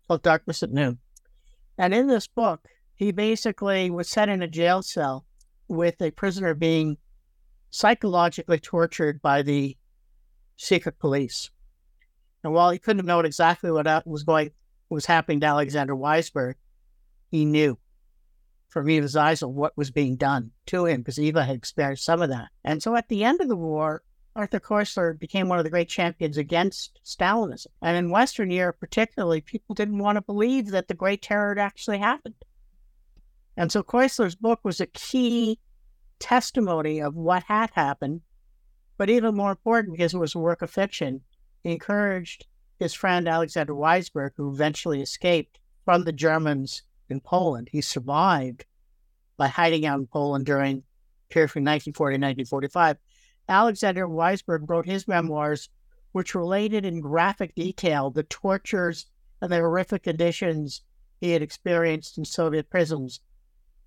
[0.08, 0.99] called Darkness at Noon.
[1.78, 5.26] And in this book, he basically was set in a jail cell
[5.67, 6.97] with a prisoner being
[7.71, 9.76] psychologically tortured by the
[10.58, 11.49] secret police.
[12.43, 14.52] And while he couldn't have known exactly what was going
[14.89, 16.56] was happening to Alexander Weissberg,
[17.30, 17.78] he knew
[18.69, 22.22] from Eva Zeisel of what was being done to him because Eva had experienced some
[22.22, 22.50] of that.
[22.63, 24.04] And so at the end of the war,
[24.36, 27.67] Arthur Koestler became one of the great champions against Stalinism.
[27.84, 31.62] And in Western Europe, particularly, people didn't want to believe that the Great Terror had
[31.62, 32.36] actually happened.
[33.56, 35.60] And so Koestler's book was a key
[36.17, 38.22] testimony of what had happened,
[38.98, 41.22] but even more important because it was a work of fiction,
[41.63, 42.48] encouraged
[42.84, 47.69] his friend Alexander Weissberg, who eventually escaped from the Germans in Poland.
[47.72, 48.65] He survived
[49.38, 50.84] by hiding out in Poland during
[51.30, 52.98] period from 1940 to 1945.
[53.50, 55.69] Alexander Weissberg wrote his memoirs,
[56.12, 59.08] which related in graphic detail the tortures
[59.41, 60.82] and the horrific conditions
[61.19, 63.22] he had experienced in Soviet prisons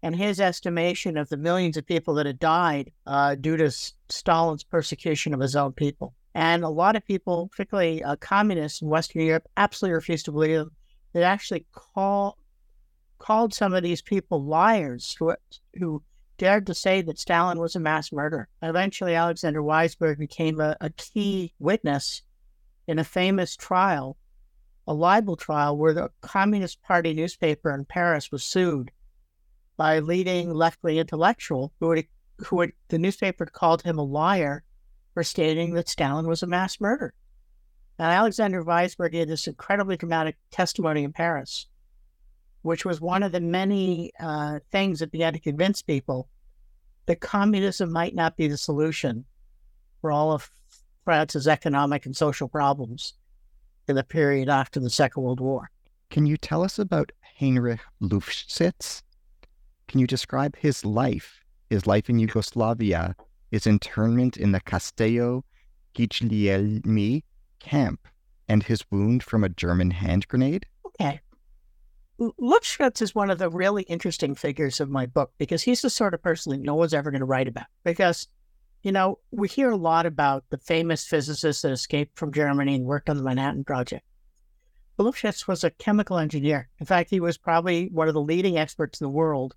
[0.03, 3.71] and his estimation of the millions of people that had died uh, due to
[4.09, 6.15] Stalin's persecution of his own people.
[6.37, 10.59] And a lot of people, particularly uh, communists in Western Europe, absolutely refused to believe
[10.59, 10.71] them.
[11.15, 12.37] They actually call,
[13.19, 15.35] called some of these people liars who,
[15.79, 16.03] who
[16.37, 18.49] dared to say that Stalin was a mass murderer.
[18.61, 22.21] Eventually, Alexander Weissberg became a, a key witness
[22.87, 24.19] in a famous trial,
[24.87, 28.91] a libel trial, where the Communist Party newspaper in Paris was sued
[29.79, 32.05] by a leading left wing intellectual who, had,
[32.45, 34.65] who had, the newspaper called him a liar
[35.17, 37.15] for stating that Stalin was a mass murderer.
[37.99, 41.69] And Alexander Weissberg gave this incredibly dramatic testimony in Paris,
[42.61, 46.29] which was one of the many uh, things that began to convince people
[47.07, 49.25] that communism might not be the solution
[50.03, 50.51] for all of
[51.07, 53.15] France's economic and social problems
[53.89, 55.71] in the period after the Second World War.
[56.11, 59.01] Can you tell us about Heinrich Lifschitz?
[59.89, 63.17] Can you describe his life, his life in Yugoslavia,
[63.51, 65.45] his internment in the Castello
[65.95, 67.23] Guglielmi
[67.59, 68.07] camp,
[68.49, 70.67] and his wound from a German hand grenade?
[70.87, 71.21] Okay.
[72.19, 76.15] Lifschitz is one of the really interesting figures of my book because he's the sort
[76.15, 77.67] of person that no one's ever going to write about.
[77.85, 78.27] Because,
[78.83, 82.87] you know, we hear a lot about the famous physicist that escaped from Germany and
[82.87, 84.05] worked on the Manhattan Project.
[84.99, 86.71] Lifschitz was a chemical engineer.
[86.79, 89.55] In fact, he was probably one of the leading experts in the world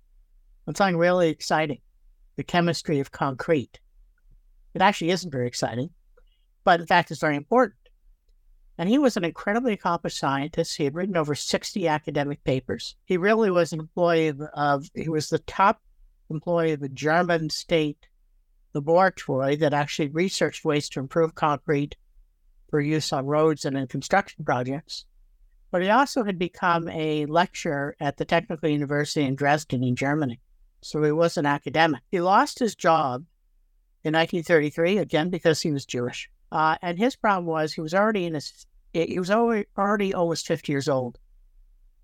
[0.66, 1.80] on something really exciting
[2.36, 3.80] the chemistry of concrete.
[4.74, 5.90] It actually isn't very exciting,
[6.64, 7.76] but in fact, it's very important.
[8.78, 10.76] And he was an incredibly accomplished scientist.
[10.76, 12.96] He had written over 60 academic papers.
[13.04, 15.82] He really was an employee of, of he was the top
[16.30, 18.06] employee of a German state
[18.72, 21.96] laboratory that actually researched ways to improve concrete
[22.70, 25.04] for use on roads and in construction projects.
[25.70, 30.40] But he also had become a lecturer at the Technical University in Dresden in Germany.
[30.82, 32.02] So he was an academic.
[32.10, 33.24] He lost his job
[34.02, 36.30] in 1933, again, because he was Jewish.
[36.50, 40.72] Uh, and his problem was he was already in his, he was already almost 50
[40.72, 41.18] years old.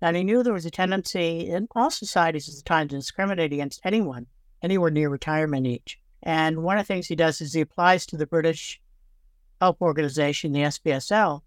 [0.01, 3.51] And he knew there was a tendency in all societies at the time to discriminate
[3.51, 4.27] against anyone
[4.61, 5.99] anywhere near retirement age.
[6.21, 8.79] And one of the things he does is he applies to the British
[9.59, 11.41] Help Organization, the SPSL,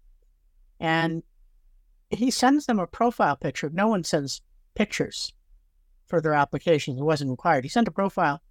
[0.79, 1.23] and
[2.09, 3.69] he sends them a profile picture.
[3.69, 4.41] No one sends
[4.75, 5.33] pictures
[6.11, 6.99] for their applications.
[6.99, 7.63] It wasn't required.
[7.63, 8.41] He sent a profile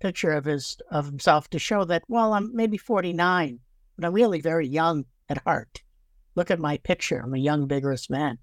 [0.00, 3.58] picture of his of himself to show that, well, I'm maybe 49,
[3.96, 5.82] but I'm really very young at heart.
[6.34, 7.20] Look at my picture.
[7.24, 8.38] I'm a young, vigorous man.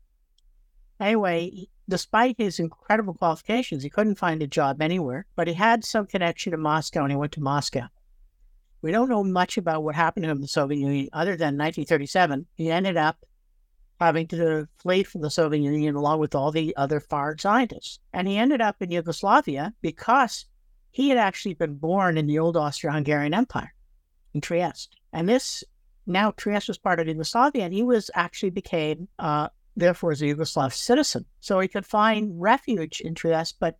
[0.99, 6.07] Anyway, despite his incredible qualifications, he couldn't find a job anywhere, but he had some
[6.07, 7.87] connection to Moscow and he went to Moscow.
[8.81, 11.57] We don't know much about what happened to him in the Soviet Union other than
[11.57, 12.47] 1937.
[12.55, 13.23] He ended up
[13.99, 17.99] having to flee from the Soviet Union along with all the other foreign scientists.
[18.13, 20.45] And he ended up in Yugoslavia because
[20.91, 23.73] he had actually been born in the old Austro Hungarian Empire
[24.33, 24.95] in Trieste.
[25.13, 25.63] And this
[26.05, 30.25] now Trieste was part of Yugoslavia, and he was actually became, uh, therefore, as a
[30.25, 31.25] Yugoslav citizen.
[31.39, 33.77] So he could find refuge in Trieste, but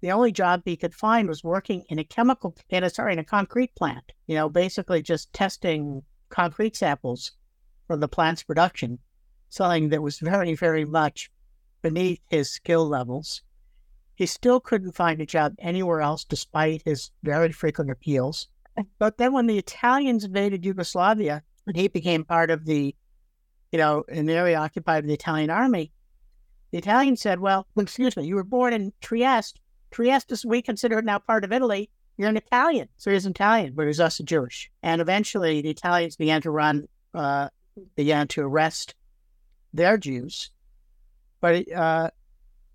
[0.00, 3.18] the only job he could find was working in a chemical, in a, sorry, in
[3.18, 7.32] a concrete plant, you know, basically just testing concrete samples
[7.86, 8.98] for the plant's production
[9.48, 11.30] something that was very, very much
[11.82, 13.42] beneath his skill levels.
[14.16, 18.48] He still couldn't find a job anywhere else despite his very frequent appeals.
[18.98, 22.94] But then when the Italians invaded Yugoslavia and he became part of the,
[23.72, 25.92] you know, an area occupied by the Italian army,
[26.70, 29.60] the Italians said, well, excuse me, you were born in Trieste.
[29.90, 31.88] Trieste is, we consider it now part of Italy.
[32.16, 32.88] You're an Italian.
[32.96, 34.70] So he's an Italian, but he's also Jewish.
[34.82, 37.48] And eventually the Italians began to run, uh,
[37.96, 38.94] began to arrest
[39.72, 40.50] they're Jews,
[41.40, 42.10] but uh,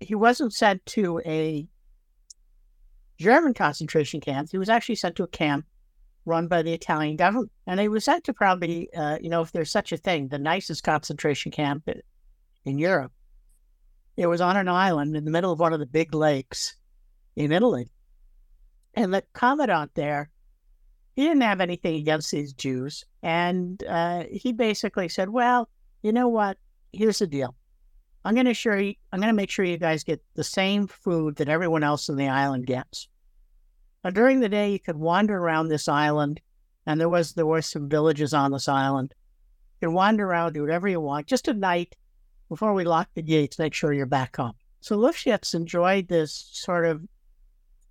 [0.00, 1.66] he wasn't sent to a
[3.18, 4.48] German concentration camp.
[4.50, 5.66] He was actually sent to a camp
[6.24, 7.52] run by the Italian government.
[7.66, 10.38] And he was sent to probably, uh, you know, if there's such a thing, the
[10.38, 11.88] nicest concentration camp
[12.64, 13.12] in Europe.
[14.16, 16.76] It was on an island in the middle of one of the big lakes
[17.36, 17.90] in Italy.
[18.94, 20.30] And the commandant there,
[21.16, 23.04] he didn't have anything against these Jews.
[23.22, 25.68] And uh, he basically said, well,
[26.02, 26.58] you know what?
[26.94, 27.54] Here's the deal.
[28.24, 31.36] I'm going to you, I'm going to make sure you guys get the same food
[31.36, 33.08] that everyone else on the island gets.
[34.12, 36.40] During the day, you could wander around this island,
[36.86, 39.14] and there was there were some villages on this island.
[39.80, 41.26] You could wander around, do whatever you want.
[41.26, 41.96] Just at night,
[42.48, 44.52] before we lock the gates, make sure you're back home.
[44.80, 47.02] So Lifshitz enjoyed this sort of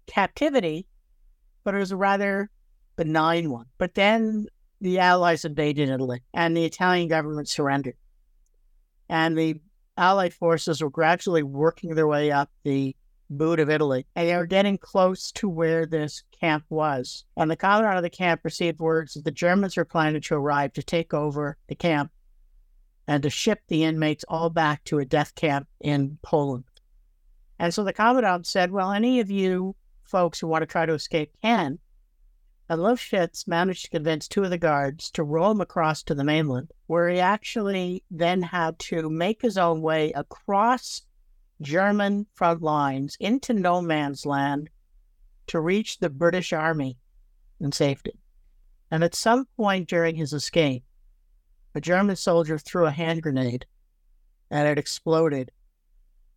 [0.06, 0.86] captivity,
[1.64, 2.50] but it was a rather
[2.96, 3.66] benign one.
[3.80, 4.46] But then
[4.82, 7.96] the Allies invaded Italy, and the Italian government surrendered
[9.10, 9.60] and the
[9.96, 12.96] Allied forces were gradually working their way up the
[13.30, 17.26] boot of Italy, and they were getting close to where this camp was.
[17.38, 20.74] And the commandant of the camp received words that the Germans were planning to arrive
[20.74, 22.12] to take over the camp
[23.08, 26.64] and to ship the inmates all back to a death camp in Poland.
[27.60, 30.94] And so the commandant said, Well, any of you folks who want to try to
[30.94, 31.80] escape can.
[32.70, 36.24] And Lifshitz managed to convince two of the guards to row him across to the
[36.24, 41.02] mainland, where he actually then had to make his own way across
[41.62, 44.70] German front lines into no man's land
[45.48, 46.98] to reach the British Army
[47.60, 48.18] in safety.
[48.90, 50.84] And at some point during his escape,
[51.76, 53.66] a German soldier threw a hand grenade
[54.50, 55.52] and it exploded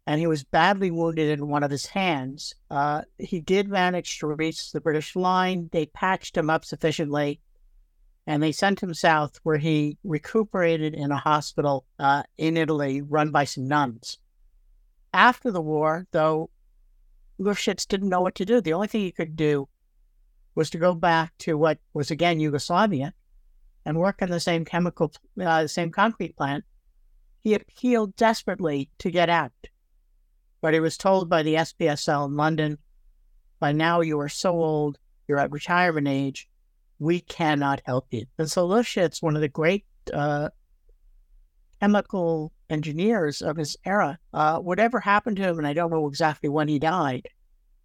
[0.06, 2.54] and he was badly wounded in one of his hands.
[2.70, 5.68] Uh, he did manage to reach the British line.
[5.72, 7.40] They patched him up sufficiently,
[8.26, 13.30] and they sent him south, where he recuperated in a hospital uh, in Italy run
[13.30, 14.18] by some nuns.
[15.12, 16.50] After the war, though,
[17.40, 18.60] Lifshitz didn't know what to do.
[18.60, 19.68] The only thing he could do
[20.54, 23.12] was to go back to what was again Yugoslavia
[23.84, 26.64] and work on the same chemical, uh, same concrete plant.
[27.42, 29.52] He appealed desperately to get out
[30.66, 32.76] but he was told by the SPSL in London,
[33.60, 34.98] by now you are so old,
[35.28, 36.48] you're at retirement age,
[36.98, 38.26] we cannot help you.
[38.36, 40.48] And so Lifshitz, one of the great uh,
[41.80, 46.48] chemical engineers of his era, uh, whatever happened to him, and I don't know exactly
[46.48, 47.28] when he died,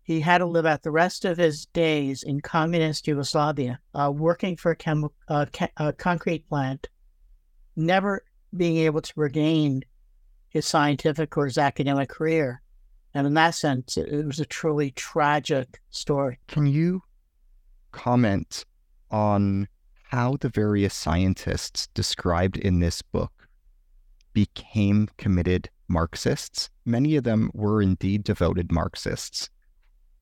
[0.01, 4.57] he had to live out the rest of his days in communist Yugoslavia, uh, working
[4.57, 6.89] for a, chemi- uh, ca- a concrete plant,
[7.75, 8.23] never
[8.57, 9.83] being able to regain
[10.49, 12.61] his scientific or his academic career.
[13.13, 16.39] And in that sense, it, was a truly tragic story.
[16.47, 17.03] Can you
[17.91, 18.65] comment
[19.09, 19.67] on
[20.03, 23.47] how the various scientists described in this book
[24.33, 26.69] became committed Marxists?
[26.85, 29.49] Many of them were indeed devoted Marxists.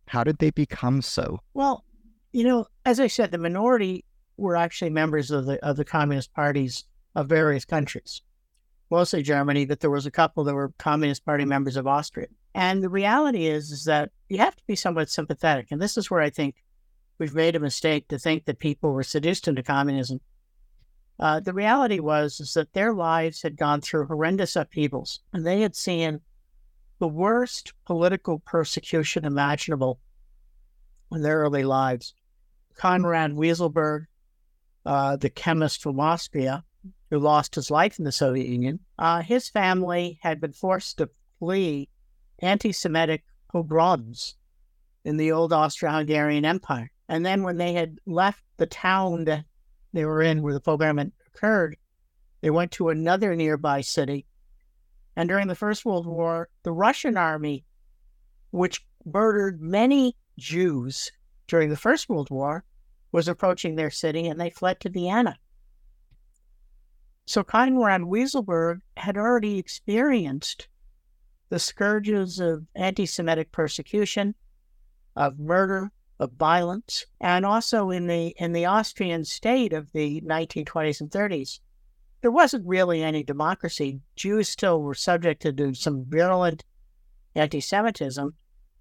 [0.07, 1.39] How did they become so?
[1.53, 1.85] Well,
[2.31, 4.05] you know, as I said, the minority
[4.37, 6.85] were actually members of the of the communist parties
[7.15, 8.21] of various countries,
[8.89, 12.27] mostly Germany, but there was a couple that were Communist Party members of Austria.
[12.55, 15.67] And the reality is, is that you have to be somewhat sympathetic.
[15.71, 16.55] And this is where I think
[17.19, 20.19] we've made a mistake to think that people were seduced into communism.
[21.19, 25.61] Uh, the reality was is that their lives had gone through horrendous upheavals, and they
[25.61, 26.21] had seen
[26.99, 29.99] the worst political persecution imaginable
[31.11, 32.13] in their early lives.
[32.75, 34.05] Konrad Weisselberg,
[34.85, 36.63] uh, the chemist from Austria,
[37.10, 41.10] who lost his life in the Soviet Union, uh, his family had been forced to
[41.39, 41.89] flee
[42.39, 44.36] anti Semitic pogroms
[45.03, 46.91] in the old Austro Hungarian Empire.
[47.07, 49.45] And then when they had left the town that
[49.93, 51.78] they were in where the pogrom had occurred,
[52.41, 54.26] they went to another nearby city.
[55.16, 57.66] And during the First World War, the Russian army,
[58.51, 61.12] which murdered many Jews
[61.47, 62.64] during the First World War,
[63.12, 65.38] was approaching their city and they fled to Vienna.
[67.30, 70.67] So Konrad Weisselberg had already experienced
[71.49, 74.34] the scourges of anti Semitic persecution,
[75.15, 81.01] of murder, of violence, and also in the in the Austrian state of the 1920s
[81.01, 81.59] and 30s,
[82.21, 84.01] there wasn't really any democracy.
[84.15, 86.65] Jews still were subject to some virulent
[87.36, 88.34] anti-Semitism.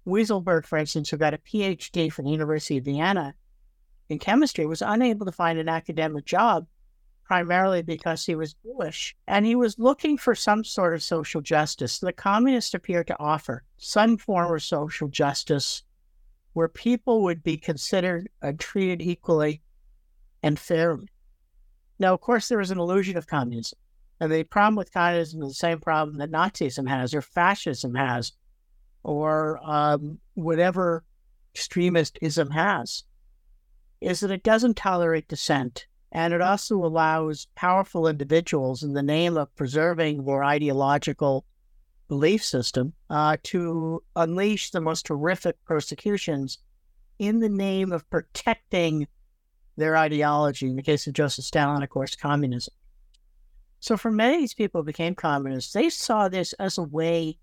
[0.07, 3.35] Weisselberg, for instance, who got a PhD from the University of Vienna
[4.09, 6.65] in chemistry, was unable to find an academic job
[7.29, 11.99] primarily because he was Jewish, and he was looking for some sort of social justice.
[11.99, 15.83] The communists appeared to offer some form of social justice
[16.53, 19.61] where people would be considered and treated equally
[20.41, 21.07] and fairly.
[21.99, 23.77] Now, of course, there is an illusion of communism.
[24.19, 28.31] And the problem with communism is the same problem that Nazism has, or fascism has,
[29.03, 31.03] or um, whatever
[31.53, 33.03] extremistism has,
[34.01, 35.85] is that it doesn't tolerate dissent.
[36.11, 41.45] And it also allows powerful individuals, in the name of preserving their ideological
[42.07, 46.57] belief system uh, to unleash the most horrific persecutions
[47.19, 49.07] in the name of protecting
[49.77, 50.67] their ideology.
[50.67, 52.73] In the case of Joseph Stalin, of course, communism.
[53.79, 57.37] So for many of these people who became communists, they saw this as a way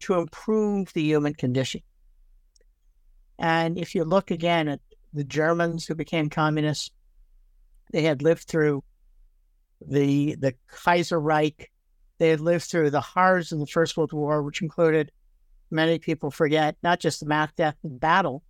[0.00, 1.80] to improve the human condition.
[3.38, 4.80] And if you look again at
[5.12, 6.90] the Germans who became communists,
[7.92, 8.82] they had lived through
[9.80, 11.70] the the Kaiser Reich
[12.18, 15.12] they had lived through the horrors of the First World War, which included,
[15.70, 18.42] many people forget, not just the mass death in battle,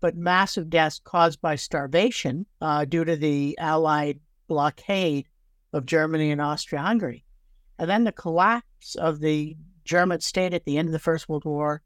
[0.00, 4.18] but massive deaths caused by starvation uh, due to the Allied
[4.48, 5.26] blockade
[5.72, 7.24] of Germany and Austria Hungary.
[7.78, 11.44] And then the collapse of the German state at the end of the First World
[11.44, 11.82] War,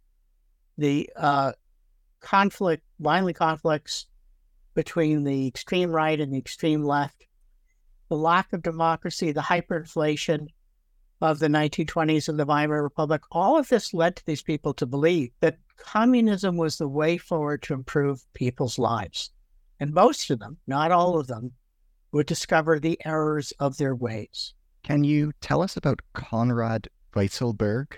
[0.78, 1.52] the uh,
[2.20, 4.06] conflict, violent conflicts
[4.76, 7.26] between the extreme right and the extreme left,
[8.08, 10.46] the lack of democracy, the hyperinflation,
[11.20, 14.86] of the 1920s and the Weimar Republic, all of this led to these people to
[14.86, 19.30] believe that communism was the way forward to improve people's lives.
[19.80, 21.52] And most of them, not all of them,
[22.12, 24.54] would discover the errors of their ways.
[24.82, 27.94] Can you tell us about Konrad Weisselberg,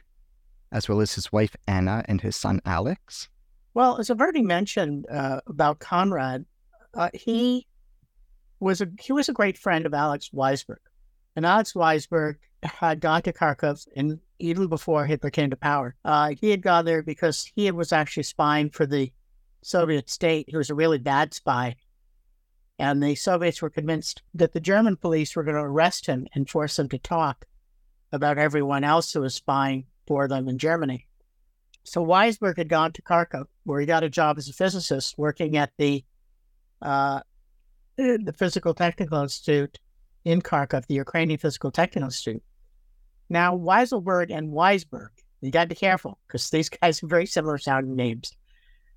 [0.72, 3.28] as well as his wife Anna and his son Alex?
[3.74, 6.44] Well, as I've already mentioned uh, about Konrad,
[6.94, 7.66] uh, he
[8.60, 10.78] was a he was a great friend of Alex Weissberg,
[11.36, 16.30] and Alex Weissberg had gone to Kharkov, and even before Hitler came to power, uh,
[16.40, 19.12] he had gone there because he was actually spying for the
[19.62, 20.46] Soviet state.
[20.48, 21.76] He was a really bad spy.
[22.78, 26.48] And the Soviets were convinced that the German police were going to arrest him and
[26.48, 27.44] force him to talk
[28.12, 31.06] about everyone else who was spying for them in Germany.
[31.84, 35.56] So Weissberg had gone to Kharkov, where he got a job as a physicist working
[35.56, 36.04] at the
[36.82, 37.20] uh,
[37.96, 39.78] the Physical Technical Institute
[40.24, 42.42] in Kharkov, the Ukrainian Physical Technical Institute.
[43.28, 45.08] Now, Weisselberg and Weissberg,
[45.40, 48.32] you got to be careful because these guys have very similar sounding names.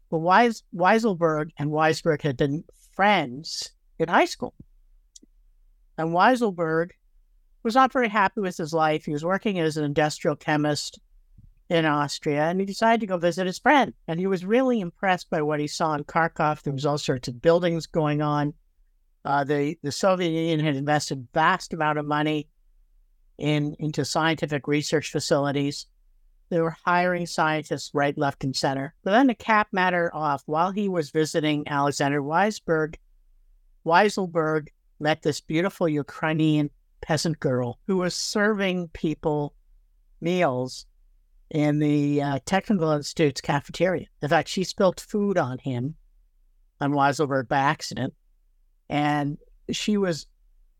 [0.09, 2.63] But Weis- Weisselberg and Weissberg had been
[2.93, 4.53] friends in high school.
[5.97, 6.91] And Weisselberg
[7.63, 9.05] was not very happy with his life.
[9.05, 10.99] He was working as an industrial chemist
[11.71, 13.93] in Austria, and he decided to go visit his friend.
[14.05, 16.61] And he was really impressed by what he saw in Kharkov.
[16.61, 18.53] There was all sorts of buildings going on.
[19.23, 22.49] Uh, the the Soviet Union had invested vast amount of money
[23.37, 25.87] in into scientific research facilities.
[26.49, 28.93] They were hiring scientists right, left, and center.
[29.05, 32.95] But then to cap matter off, while he was visiting Alexander Weissberg,
[33.85, 34.67] Weisselberg
[34.99, 36.69] met this beautiful Ukrainian
[36.99, 39.53] peasant girl who was serving people
[40.19, 40.85] meals
[41.51, 44.07] in the uh, Technical Institute's cafeteria.
[44.21, 45.95] In fact, she spilled food on him
[46.79, 48.13] on Weisselberg by accident,
[48.89, 49.37] and
[49.69, 50.27] she was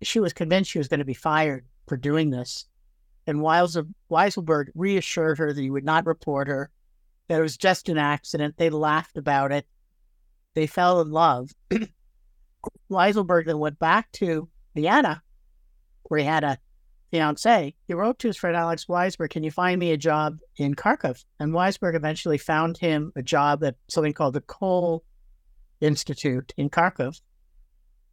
[0.01, 2.65] she was convinced she was going to be fired for doing this.
[3.28, 6.72] And Weisselberg reassured her that he would not report her,
[7.28, 8.55] that it was just an accident.
[8.57, 9.67] They laughed about it.
[10.55, 11.51] They fell in love.
[12.89, 15.22] Weisselberg then went back to Vienna,
[16.03, 16.57] where he had a
[17.12, 17.76] fiance.
[17.88, 21.24] He wrote to his friend Alex Weissberg, Can you find me a job in Kharkov?
[21.39, 25.03] And Weissberg eventually found him a job at something called the Coal
[25.82, 27.20] Institute in Kharkov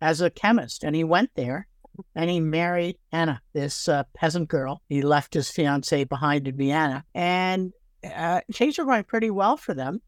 [0.00, 0.84] as a chemist.
[0.84, 1.68] And he went there
[2.14, 4.82] and he married Anna, this uh, peasant girl.
[4.88, 7.72] He left his fiancee behind in Vienna, and
[8.04, 10.00] uh, things were going pretty well for them.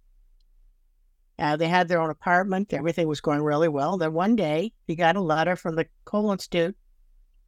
[1.38, 2.72] Uh, they had their own apartment.
[2.72, 3.96] Everything was going really well.
[3.96, 6.76] Then one day, he got a letter from the Coal Institute.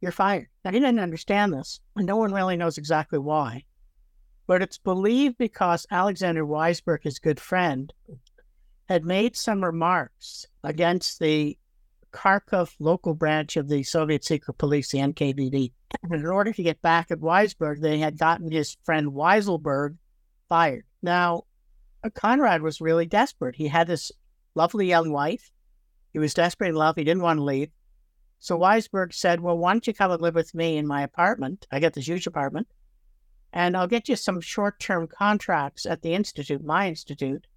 [0.03, 0.49] You're fired.
[0.65, 3.63] Now, he didn't understand this, and no one really knows exactly why.
[4.47, 7.93] But it's believed because Alexander Weissberg, his good friend,
[8.89, 11.57] had made some remarks against the
[12.11, 15.71] Kharkov local branch of the Soviet secret police, the NKVD.
[16.03, 19.95] And in order to get back at Weissberg, they had gotten his friend Weisselberg
[20.49, 20.83] fired.
[21.01, 21.43] Now,
[22.13, 23.55] Konrad was really desperate.
[23.55, 24.11] He had this
[24.53, 25.49] lovely young wife.
[26.11, 26.97] He was desperate in love.
[26.97, 27.69] He didn't want to leave.
[28.43, 31.65] So Weissberg said, Well, why don't you come and live with me in my apartment?
[31.71, 32.67] I get this huge apartment,
[33.53, 37.47] and I'll get you some short term contracts at the Institute, my institute,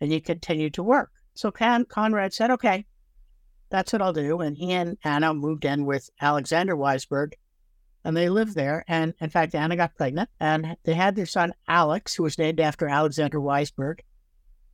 [0.00, 1.10] and you continue to work.
[1.34, 2.86] So Con- Konrad said, Okay
[3.70, 4.40] that's what I'll do.
[4.40, 7.32] And he and Anna moved in with Alexander Weissberg,
[8.04, 8.84] and they lived there.
[8.88, 12.60] And in fact, Anna got pregnant, and they had their son Alex, who was named
[12.60, 14.00] after Alexander Weissberg,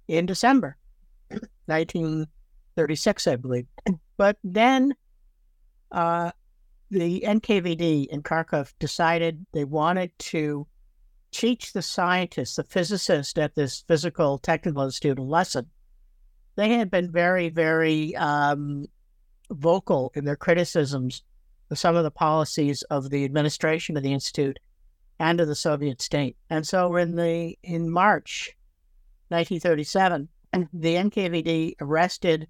[0.09, 0.77] in December
[1.67, 3.67] 1936, I believe.
[4.17, 4.95] But then
[5.93, 6.33] uh,
[6.91, 10.67] the NKVD in Kharkov decided they wanted to
[11.31, 15.71] teach the scientists, the physicists at this physical technical institute a lesson
[16.57, 18.87] they had been very, very um,
[19.51, 21.23] vocal in their criticisms
[21.71, 24.59] of some of the policies of the administration of the institute
[25.19, 26.37] and of the Soviet state.
[26.51, 28.55] And so, in the in March
[29.29, 30.29] 1937,
[30.73, 32.49] the NKVD arrested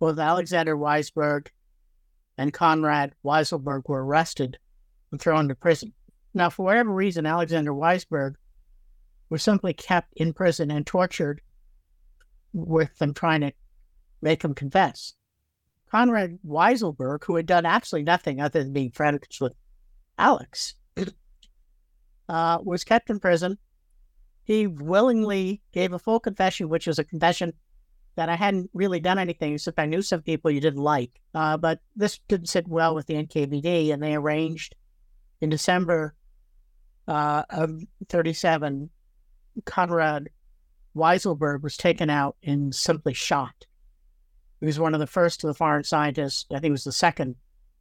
[0.00, 1.48] both Alexander Weissberg
[2.38, 4.58] and Konrad Weisselberg were arrested
[5.10, 5.92] and thrown into prison.
[6.32, 8.34] Now, for whatever reason, Alexander Weissberg
[9.30, 11.40] was simply kept in prison and tortured
[12.52, 13.52] with them trying to
[14.20, 15.14] make him confess.
[15.92, 19.54] Konrad Weisselberg, who had done absolutely nothing other than being friends with
[20.18, 20.74] Alex,
[22.28, 23.58] uh, was kept in prison.
[24.42, 27.52] He willingly gave a full confession, which was a confession
[28.16, 31.20] that I hadn't really done anything, except I knew some people you didn't like.
[31.34, 34.76] Uh, but this didn't sit well with the NKVD, and they arranged
[35.40, 36.14] in December
[37.08, 38.88] uh, of 37,
[39.66, 40.28] Konrad
[40.96, 43.66] Weisselberg was taken out and simply shot.
[44.60, 46.92] He was one of the first of the foreign scientists, I think he was the
[46.92, 47.36] second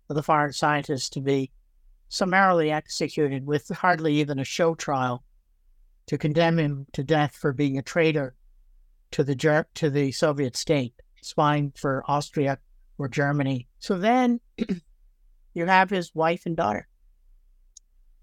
[0.09, 1.51] of the foreign scientists to be
[2.09, 5.23] summarily executed with hardly even a show trial
[6.07, 8.35] to condemn him to death for being a traitor
[9.13, 12.57] to the to the Soviet state, spying for Austria
[12.97, 13.67] or Germany.
[13.79, 14.39] So then
[15.53, 16.87] you have his wife and daughter,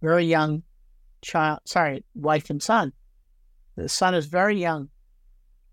[0.03, 0.63] very young
[1.23, 2.93] child, sorry, wife and son.
[3.77, 4.89] The son is very young.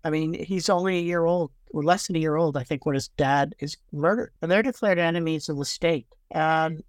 [0.04, 2.86] I mean, he's only a year old, or less than a year old, I think,
[2.86, 4.32] when his dad is murdered.
[4.40, 6.06] And they're declared enemies of the state.
[6.30, 6.82] And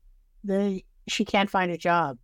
[0.43, 2.19] they, she can't find a job.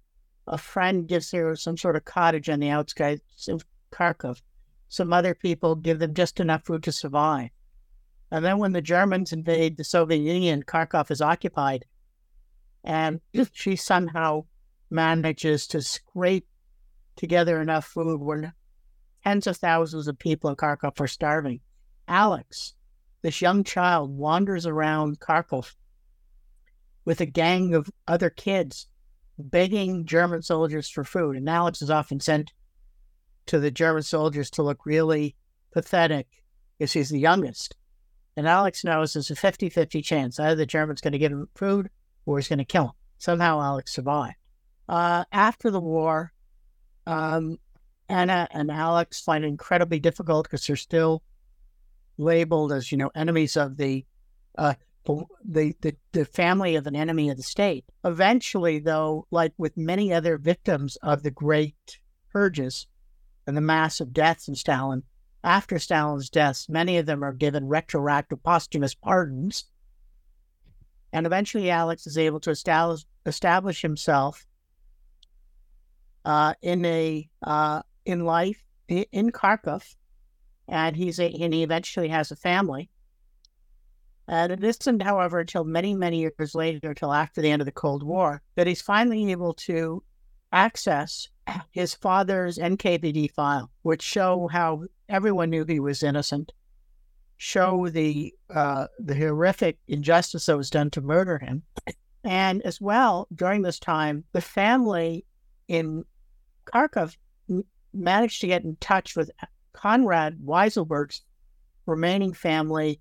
[0.48, 4.42] A friend gives her some sort of cottage on the outskirts of Kharkov.
[4.88, 7.50] Some other people give them just enough food to survive.
[8.32, 11.86] And then when the Germans invade the Soviet Union, Kharkov is occupied.
[12.84, 13.22] And
[13.54, 14.46] she somehow
[14.90, 16.48] manages to scrape
[17.16, 18.54] together enough food where
[19.26, 21.60] Tens of thousands of people in Kharkov are starving.
[22.08, 22.76] Alex,
[23.24, 25.74] this young child, wanders around Kharkov
[27.06, 28.86] with a gang of other kids
[29.40, 31.38] begging German soldiers for food.
[31.38, 32.54] And Alex is often sent
[33.48, 35.36] to the German soldiers to look really
[35.72, 36.28] pathetic
[36.78, 37.76] because he's the youngest.
[38.38, 41.48] And Alex knows there's a 50 50 chance either the German's going to give him
[41.56, 41.90] food
[42.26, 42.92] or he's going to kill him.
[43.18, 44.36] Somehow Alex survived.
[44.90, 46.34] Uh, after the war,
[47.08, 47.58] um,
[48.10, 51.24] Anna and Alex find it incredibly difficult because they're still
[52.18, 54.06] labeled as, you know, enemies of the
[54.58, 54.76] uh,
[55.06, 57.86] the, the, the family of an enemy of the state.
[58.04, 62.00] Eventually, though, like with many other victims of the great
[62.32, 62.88] purges
[63.48, 65.04] and the massive deaths in Stalin,
[65.44, 69.66] after Stalin's death, many of them are given retroactive posthumous pardons.
[71.14, 74.46] And eventually, Alex is able to establish, establish himself
[76.26, 79.96] uh, in a uh, in life in Kharkov,
[80.68, 82.90] and he's a, and he eventually has a family.
[84.28, 87.72] And it isn't, however, until many, many years later, until after the end of the
[87.72, 90.04] Cold War, that he's finally able to
[90.56, 91.28] access
[91.72, 96.52] his father's NKVD file, which show how everyone knew he was innocent,
[97.38, 101.62] show the uh, the horrific injustice that was done to murder him,
[102.24, 105.26] and as well during this time, the family
[105.68, 106.04] in
[106.66, 107.16] Kharkov
[107.94, 109.30] managed to get in touch with
[109.74, 111.22] Konrad Weisselberg's
[111.86, 113.00] remaining family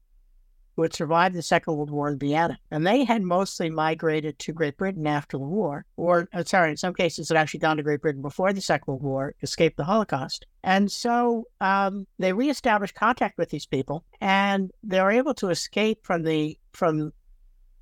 [0.77, 2.59] who had survived the Second World War in Vienna.
[2.71, 6.77] And they had mostly migrated to Great Britain after the war, or uh, sorry, in
[6.77, 9.85] some cases had actually gone to Great Britain before the Second World War, escaped the
[9.85, 10.47] Holocaust.
[10.63, 16.01] And so um, they reestablished contact with these people, and they were able to escape
[16.03, 17.13] from the from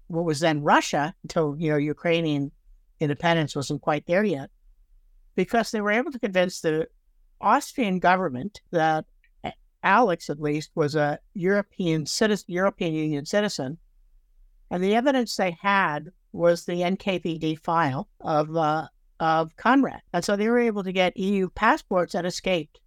[0.08, 2.50] what was then Russia until you know Ukrainian
[3.00, 4.50] independence wasn't quite there yet,
[5.34, 6.88] because they were able to convince the
[7.40, 9.04] Austrian government that
[9.82, 13.78] Alex, at least, was a European citizen, European Union citizen,
[14.70, 18.86] and the evidence they had was the NKVD file of uh,
[19.20, 22.80] of Konrad, and so they were able to get EU passports and escaped.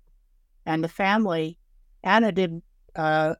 [0.65, 1.57] And the family,
[2.03, 2.61] Anna did
[2.95, 3.35] uh,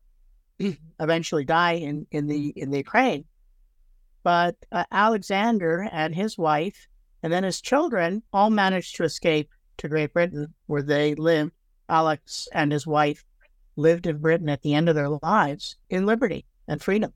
[1.00, 3.26] eventually die in, in the in the Ukraine,
[4.24, 6.88] but uh, Alexander and his wife,
[7.24, 11.52] and then his children, all managed to escape to Great Britain, where they lived.
[11.88, 13.24] Alex and his wife
[13.76, 17.14] lived in Britain at the end of their lives in liberty and freedom.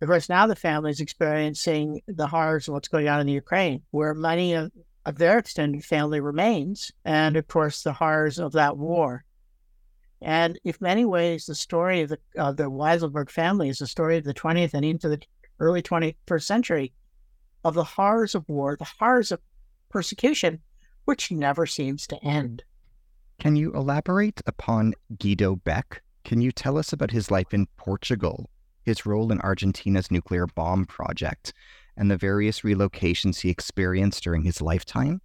[0.00, 3.32] Of course, now the family is experiencing the horrors of what's going on in the
[3.32, 4.72] Ukraine, where many of,
[5.06, 9.24] of their extended family remains, and of course, the horrors of that war.
[10.20, 14.16] And in many ways, the story of the, of the Weisselberg family is the story
[14.18, 15.20] of the 20th and into the
[15.60, 16.92] early 21st century
[17.64, 19.40] of the horrors of war, the horrors of
[19.88, 20.60] persecution,
[21.04, 22.64] which never seems to end.
[23.42, 26.00] Can you elaborate upon Guido Beck?
[26.22, 28.48] Can you tell us about his life in Portugal,
[28.84, 31.52] his role in Argentina's nuclear bomb project,
[31.96, 35.20] and the various relocations he experienced during his lifetime?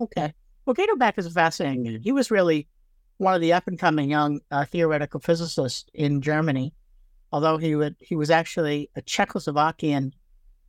[0.00, 0.32] Okay.
[0.64, 2.00] Well, Guido Beck is fascinating.
[2.00, 2.68] He was really
[3.16, 6.74] one of the up and coming young uh, theoretical physicists in Germany,
[7.32, 10.12] although he would he was actually a Czechoslovakian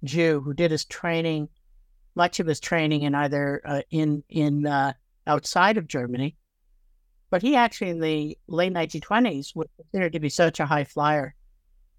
[0.04, 1.50] Jew who did his training,
[2.16, 4.94] much of his training in either uh, in in uh,
[5.28, 6.36] outside of Germany
[7.30, 11.36] but he actually, in the late 1920s, was considered to be such a high flyer.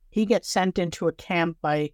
[0.09, 1.91] He gets sent into a camp by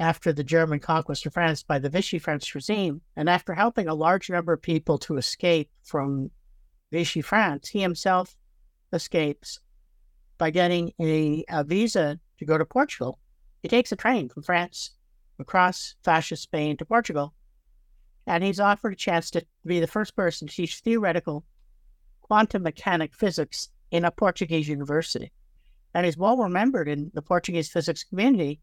[0.00, 3.94] after the German conquest of France by the Vichy French regime, and after helping a
[3.94, 6.32] large number of people to escape from
[6.90, 8.36] Vichy France, he himself
[8.92, 9.60] escapes
[10.36, 13.20] by getting a, a visa to go to Portugal.
[13.62, 14.90] He takes a train from France
[15.38, 17.32] across fascist Spain to Portugal,
[18.26, 21.44] and he's offered a chance to be the first person to teach theoretical
[22.34, 25.30] quantum mechanic physics in a Portuguese university.
[25.94, 28.58] And he's well remembered in the Portuguese physics community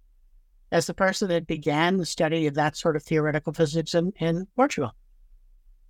[0.74, 4.46] as the person that began the study of that sort of theoretical physics in, in
[4.58, 4.92] Portugal.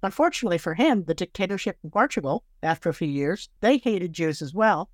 [0.03, 4.53] Unfortunately for him, the dictatorship in Portugal, after a few years, they hated Jews as
[4.53, 4.91] well.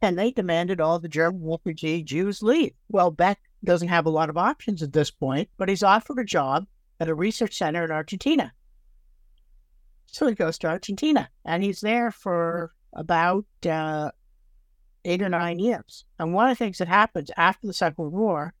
[0.00, 2.72] And they demanded all the German refugee Jews leave.
[2.88, 6.24] Well, Beck doesn't have a lot of options at this point, but he's offered a
[6.24, 6.66] job
[6.98, 8.52] at a research center in Argentina.
[10.12, 14.10] So he goes to Argentina and he's there for about uh,
[15.04, 16.04] eight or nine years.
[16.18, 18.54] And one of the things that happens after the Second World War,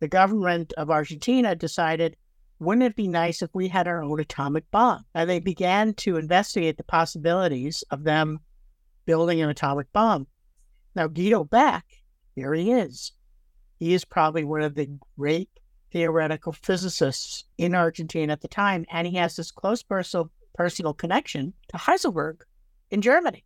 [0.00, 2.16] the government of Argentina decided,
[2.60, 5.04] wouldn't it be nice if we had our own atomic bomb?
[5.14, 8.38] And they began to investigate the possibilities of them
[9.04, 10.28] building an atomic bomb.
[10.94, 11.84] Now, Guido Beck,
[12.36, 13.12] here he is.
[13.80, 14.88] He is probably one of the
[15.18, 15.50] great
[15.90, 21.52] theoretical physicists in Argentina at the time, and he has this close personal, personal connection
[21.68, 22.40] to Heisenberg
[22.90, 23.44] in Germany,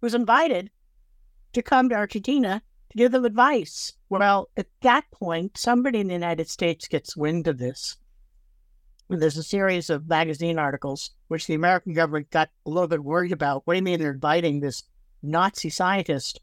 [0.00, 0.70] who's invited
[1.52, 3.94] to come to Argentina to give them advice.
[4.08, 7.96] Well, at that point, somebody in the United States gets wind of this.
[9.08, 13.02] And there's a series of magazine articles which the American government got a little bit
[13.02, 13.62] worried about.
[13.64, 14.84] What do you mean they're inviting this
[15.22, 16.40] Nazi scientist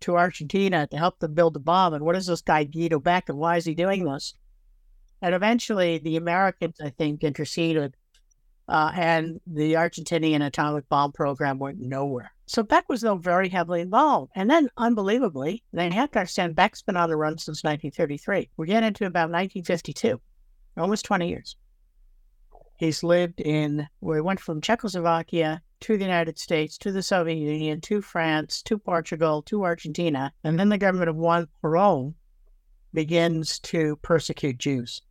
[0.00, 1.94] to Argentina to help them build a bomb?
[1.94, 4.34] And what is this guy Guido Beck and why is he doing this?
[5.20, 7.94] And eventually the Americans, I think, interceded
[8.68, 12.32] uh, and the Argentinian atomic bomb program went nowhere.
[12.46, 14.32] So Beck was, though, very heavily involved.
[14.34, 18.50] And then, unbelievably, they have to understand Beck's been on the run since 1933.
[18.56, 20.20] We get into about 1952,
[20.76, 21.56] almost 20 years.
[22.78, 27.36] He's lived in, where he went from Czechoslovakia to the United States, to the Soviet
[27.36, 30.32] Union, to France, to Portugal, to Argentina.
[30.44, 32.14] And then the government of Juan Perón
[32.92, 35.02] begins to persecute Jews.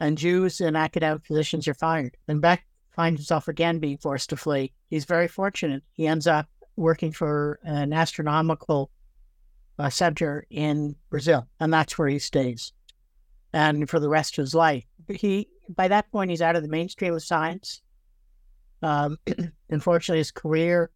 [0.00, 2.16] And Jews in academic positions are fired.
[2.28, 4.72] And Beck finds himself again being forced to flee.
[4.88, 5.82] He's very fortunate.
[5.92, 8.90] He ends up working for an astronomical
[9.78, 12.72] uh, center in Brazil, and that's where he stays.
[13.52, 16.68] And for the rest of his life, he by that point he's out of the
[16.68, 17.80] mainstream of science.
[18.82, 19.18] Um,
[19.70, 20.90] unfortunately, his career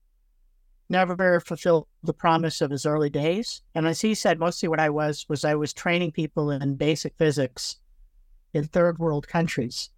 [0.90, 3.62] never very fulfilled the promise of his early days.
[3.74, 7.14] And as he said, mostly what I was was I was training people in basic
[7.16, 7.76] physics
[8.52, 9.90] in third world countries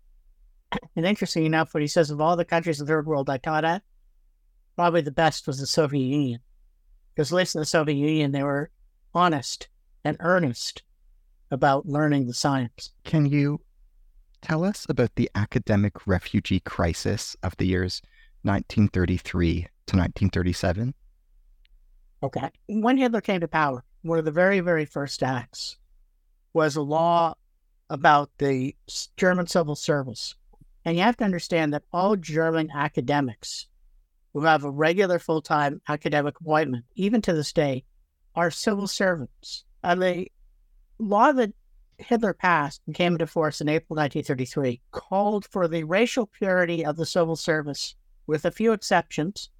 [0.97, 3.39] and interesting enough, what he says of all the countries in the third world I
[3.39, 3.83] taught at,
[4.77, 6.41] probably the best was the Soviet Union.
[7.15, 8.71] Because at least in the Soviet Union, they were
[9.15, 9.69] honest
[10.05, 10.83] and earnest
[11.51, 12.93] about learning the science.
[13.05, 13.61] Can you
[14.41, 18.01] tell us about the academic refugee crisis of the years
[18.43, 20.95] 1933 to 1937?
[22.23, 22.51] Okay.
[22.69, 25.77] When Hitler came to power, one of the very, very first acts
[26.53, 27.35] was a law
[27.91, 28.75] about the
[29.17, 30.35] German civil service
[30.85, 33.67] and you have to understand that all German academics
[34.33, 37.85] who have a regular full time academic appointment, even to this day,
[38.35, 39.65] are civil servants.
[39.83, 40.31] And the
[40.99, 41.53] law that
[41.99, 46.97] Hitler passed and came into force in April 1933 called for the racial purity of
[46.97, 47.95] the civil service,
[48.27, 49.51] with a few exceptions,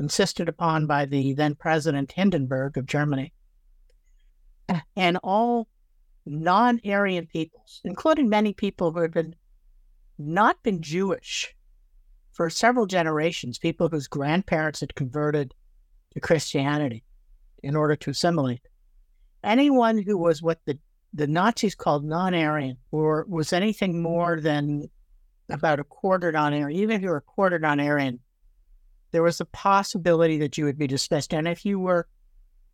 [0.00, 3.32] insisted upon by the then President Hindenburg of Germany.
[4.96, 5.66] And all
[6.28, 9.34] non Aryan peoples, including many people who had been
[10.18, 11.54] not been Jewish
[12.32, 15.54] for several generations, people whose grandparents had converted
[16.12, 17.04] to Christianity
[17.62, 18.60] in order to assimilate.
[19.42, 20.78] Anyone who was what the,
[21.12, 24.88] the Nazis called non Aryan or was anything more than
[25.48, 28.20] about a quarter non Aryan, even if you were a quarter non Aryan,
[29.12, 31.32] there was a possibility that you would be dismissed.
[31.32, 32.06] And if you were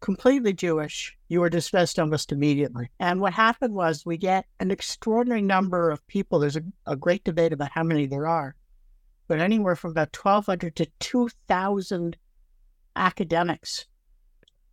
[0.05, 2.91] completely Jewish, you were dismissed almost immediately.
[3.01, 6.39] And what happened was we get an extraordinary number of people.
[6.39, 8.55] There's a, a great debate about how many there are,
[9.29, 12.19] but anywhere from about 1,200 to 2,000
[12.95, 13.87] academics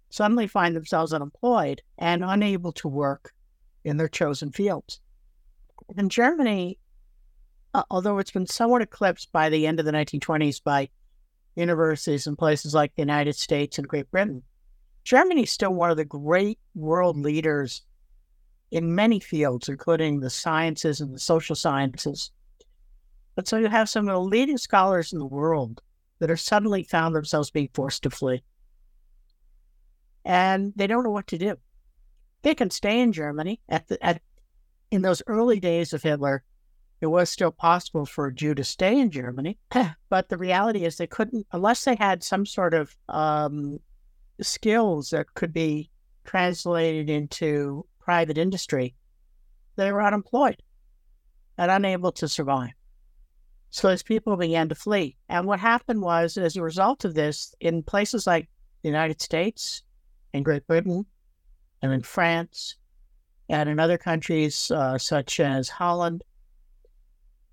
[0.09, 3.31] suddenly find themselves unemployed and unable to work
[3.85, 4.99] in their chosen fields.
[5.95, 6.77] In Germany,
[7.73, 10.89] uh, although it's been somewhat eclipsed by the end of the 1920s by
[11.55, 14.43] universities in places like the United States and Great Britain,
[15.03, 17.83] Germany is still one of the great world leaders
[18.71, 22.31] in many fields, including the sciences and the social sciences.
[23.35, 25.81] But so you have some of the leading scholars in the world
[26.19, 28.43] that are suddenly found themselves being forced to flee.
[30.23, 31.57] And they don't know what to do.
[32.43, 33.59] they can stay in Germany.
[33.69, 34.21] At the at
[34.91, 36.43] in those early days of Hitler,
[37.01, 39.57] it was still possible for a Jew to stay in Germany,
[40.09, 43.79] but the reality is they couldn't unless they had some sort of um,
[44.43, 45.89] skills that could be
[46.23, 48.95] translated into private industry.
[49.75, 50.61] They were unemployed
[51.57, 52.71] and unable to survive.
[53.69, 57.55] So as people began to flee, and what happened was, as a result of this,
[57.61, 58.49] in places like
[58.81, 59.83] the United States,
[60.33, 61.05] and Great Britain,
[61.81, 62.75] and in France,
[63.49, 66.23] and in other countries uh, such as Holland,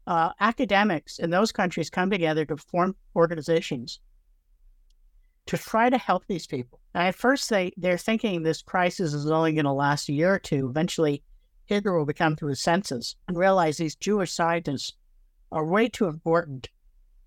[0.06, 4.00] uh, academics in those countries come together to form organizations
[5.48, 6.78] to try to help these people.
[6.94, 10.34] And at first, they, they're thinking this crisis is only going to last a year
[10.34, 10.68] or two.
[10.68, 11.22] Eventually,
[11.64, 14.92] Hitler will become to his senses and realize these Jewish scientists
[15.50, 16.68] are way too important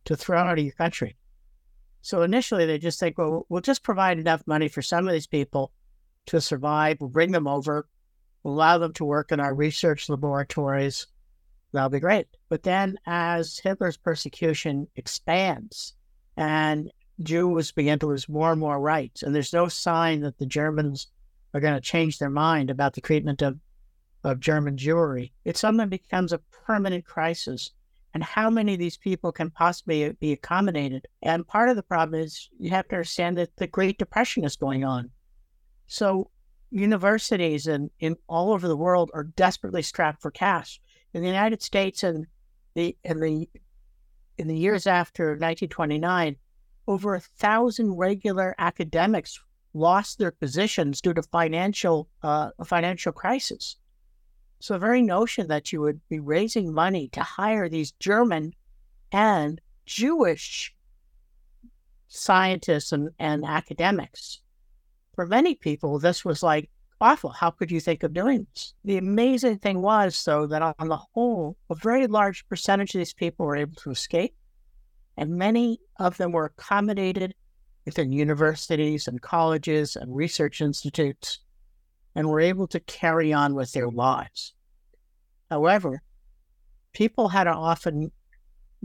[0.06, 1.18] to throw out of your country.
[2.02, 5.28] So initially, they just think, well, we'll just provide enough money for some of these
[5.28, 5.72] people
[6.28, 6.98] to survive.
[7.00, 7.88] We'll bring them over,
[8.44, 11.08] we'll allow them to work in our research laboratories.
[11.74, 12.28] That'll be great.
[12.50, 15.96] But then, as Hitler's persecution expands
[16.38, 16.92] and
[17.24, 21.08] Jews begin to lose more and more rights, and there's no sign that the Germans
[21.54, 23.60] are going to change their mind about the treatment of,
[24.24, 27.72] of German Jewry, it suddenly becomes a permanent crisis
[28.14, 31.08] and how many of these people can possibly be accommodated.
[31.22, 34.56] And part of the problem is you have to understand that the Great Depression is
[34.56, 35.12] going on.
[35.88, 36.30] So
[36.72, 40.82] universities and in all over the world are desperately strapped for cash.
[41.14, 42.28] In the United States and
[42.74, 43.50] the in the
[44.38, 46.38] in the years after 1929,
[46.92, 49.40] over a thousand regular academics
[49.74, 53.78] lost their positions due to financial uh, financial crisis.
[54.60, 58.54] So the very notion that you would be raising money to hire these German
[59.14, 60.76] and Jewish
[62.10, 64.42] scientists and, and academics,
[65.16, 66.70] for many people, this was like
[67.00, 67.32] awful.
[67.32, 68.74] How could you think of doing this?
[68.84, 73.14] The amazing thing was, though, that on the whole, a very large percentage of these
[73.14, 74.36] people were able to escape,
[75.22, 77.36] and many of them were accommodated
[77.86, 81.42] within universities and colleges and research institutes
[82.16, 84.56] and were able to carry on with their lives.
[85.52, 86.02] However,
[86.92, 88.12] people had to often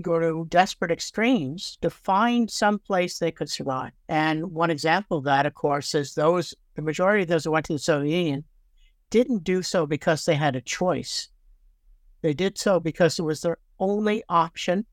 [0.03, 3.93] go to desperate extremes to find some place they could survive.
[4.11, 7.65] And one example of that, of course, is those the majority of those who went
[7.65, 8.45] to the Soviet Union
[9.09, 11.29] didn't do so because they had a choice.
[12.21, 14.85] They did so because it was their only option.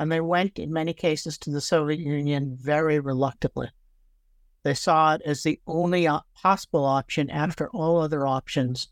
[0.00, 3.68] And they went, in many cases, to the Soviet Union very reluctantly.
[4.62, 8.88] They saw it as the only possible option after all other options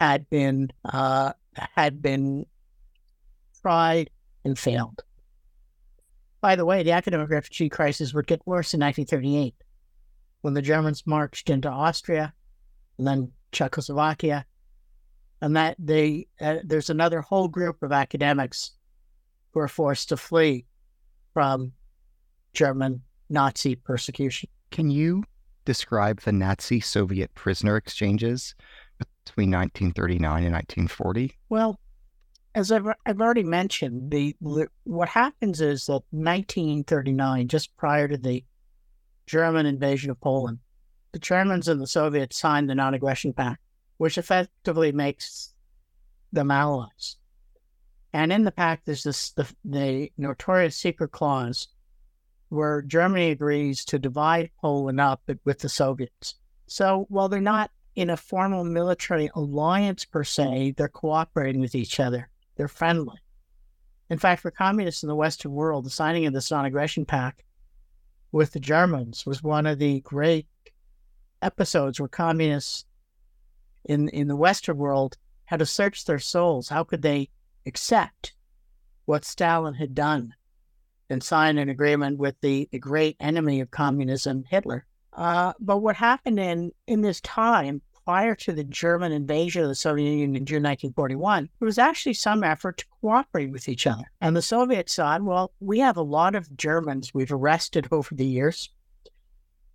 [0.00, 2.46] had been uh, had been
[3.62, 4.10] tried
[4.44, 5.04] and failed.
[6.40, 9.54] By the way, the academic refugee crisis would get worse in 1938
[10.40, 12.34] when the Germans marched into Austria
[12.98, 14.46] and then Czechoslovakia,
[15.40, 18.72] and that they uh, there's another whole group of academics
[19.52, 20.66] who are forced to flee
[21.34, 21.72] from
[22.52, 24.48] German Nazi persecution.
[24.70, 25.24] Can you
[25.64, 28.54] describe the Nazi Soviet prisoner exchanges
[28.98, 31.36] between 1939 and 1940?
[31.48, 31.78] Well,
[32.54, 34.34] as I've, I've already mentioned, the
[34.84, 38.42] what happens is that 1939, just prior to the
[39.26, 40.58] German invasion of Poland,
[41.12, 43.60] the Germans and the Soviets signed the Non-Aggression Pact,
[43.98, 45.52] which effectively makes
[46.32, 47.17] them allies.
[48.12, 51.68] And in the pact, there's this the, the notorious secret clause
[52.48, 56.34] where Germany agrees to divide Poland up with the Soviets.
[56.66, 62.00] So while they're not in a formal military alliance per se, they're cooperating with each
[62.00, 62.28] other.
[62.56, 63.18] They're friendly.
[64.10, 67.42] In fact, for communists in the Western world, the signing of this non aggression pact
[68.32, 70.46] with the Germans was one of the great
[71.42, 72.84] episodes where communists
[73.84, 76.68] in, in the Western world had to search their souls.
[76.68, 77.30] How could they
[77.66, 78.34] accept
[79.04, 80.34] what Stalin had done
[81.10, 84.86] and sign an agreement with the, the great enemy of communism, Hitler?
[85.12, 89.74] Uh, but what happened in, in this time prior to the German invasion of the
[89.74, 94.10] Soviet Union in June 1941, there was actually some effort to cooperate with each other.
[94.20, 98.24] And the Soviets said, well, we have a lot of Germans we've arrested over the
[98.24, 98.70] years.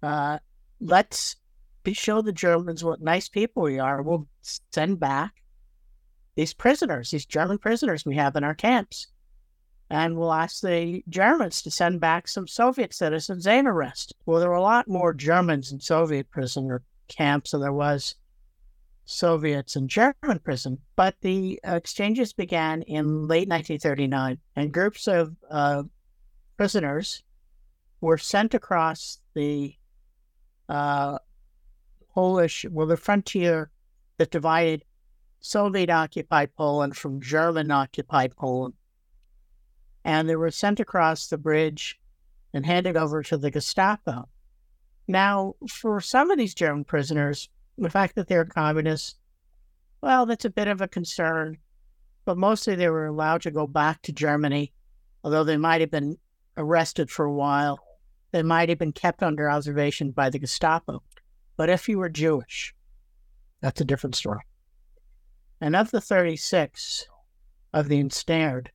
[0.01, 0.39] Uh,
[0.79, 1.35] let's
[1.91, 4.01] show the Germans what nice people we are.
[4.01, 4.27] We'll
[4.71, 5.42] send back
[6.35, 9.07] these prisoners, these German prisoners we have in our camps.
[9.89, 14.17] And we'll ask the Germans to send back some Soviet citizens they've arrested.
[14.25, 18.15] Well, there were a lot more Germans in Soviet prisoner camps than there was
[19.05, 20.79] Soviets in German prison.
[20.95, 25.83] But the exchanges began in late 1939, and groups of uh,
[26.57, 27.23] prisoners
[28.01, 29.75] were sent across the
[30.69, 31.19] uh,
[32.13, 33.71] Polish, well, the frontier
[34.17, 34.83] that divided
[35.45, 38.75] Soviet occupied Poland from German occupied Poland.
[40.05, 41.99] And they were sent across the bridge
[42.53, 44.29] and handed over to the Gestapo.
[45.05, 49.19] Now, for some of these German prisoners, the fact that they're communists,
[49.99, 51.57] well, that's a bit of a concern.
[52.23, 54.71] But mostly they were allowed to go back to Germany,
[55.25, 56.17] although they might have been
[56.55, 57.79] arrested for a while.
[58.31, 61.03] They might have been kept under observation by the Gestapo.
[61.57, 62.73] But if you were Jewish,
[63.59, 64.43] that's a different story.
[65.63, 67.07] And of the 36
[67.71, 68.69] of the ensnared,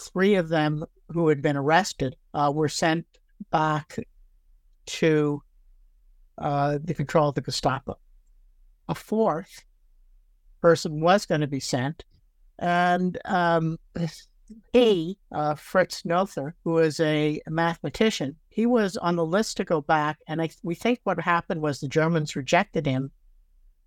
[0.00, 3.04] three of them who had been arrested uh, were sent
[3.50, 3.98] back
[4.86, 5.42] to
[6.38, 7.98] uh, the control of the Gestapo.
[8.88, 9.66] A fourth
[10.62, 12.02] person was going to be sent,
[12.58, 13.78] and um,
[14.72, 19.82] he, uh, Fritz Noether, who was a mathematician, he was on the list to go
[19.82, 20.18] back.
[20.26, 23.10] And I, we think what happened was the Germans rejected him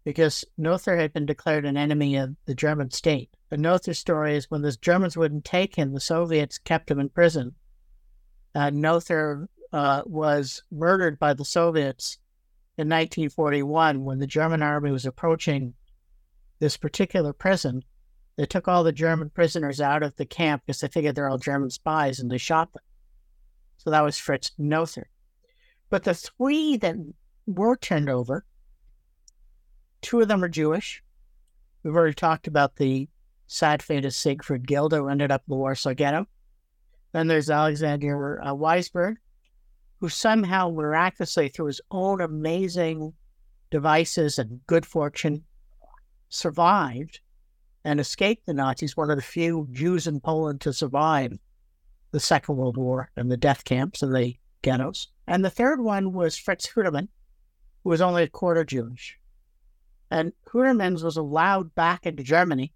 [0.04, 3.30] because Noether had been declared an enemy of the German state.
[3.50, 7.10] The Noether story is when the Germans wouldn't take him, the Soviets kept him in
[7.10, 7.56] prison.
[8.54, 12.18] Uh, Noether uh, was murdered by the Soviets
[12.78, 15.74] in 1941 when the German army was approaching
[16.60, 17.84] this particular prison.
[18.36, 21.38] They took all the German prisoners out of the camp because they figured they're all
[21.38, 22.84] German spies and they shot them.
[23.78, 25.06] So that was Fritz Noether.
[25.90, 26.96] But the three that
[27.46, 28.46] were turned over,
[30.04, 31.02] two of them are Jewish.
[31.82, 33.10] We've already talked about the
[33.48, 36.28] sad fate of Siegfried Gilda, who ended up in the Warsaw Ghetto.
[37.14, 39.16] Then there's Alexander uh, Weissberg,
[40.00, 43.14] who somehow miraculously, through his own amazing
[43.72, 45.44] devices and good fortune,
[46.30, 47.20] survived
[47.86, 51.34] and escaped the Nazis, one of the few Jews in Poland to survive
[52.12, 55.10] the Second World War and the death camps and the ghettos.
[55.28, 57.10] And the third one was Fritz Houtermans,
[57.84, 59.18] who was only a quarter Jewish.
[60.14, 62.72] And Houtermans was allowed back into Germany,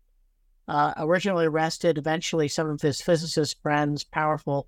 [0.68, 4.68] uh, originally arrested, eventually some of his physicist friends, powerful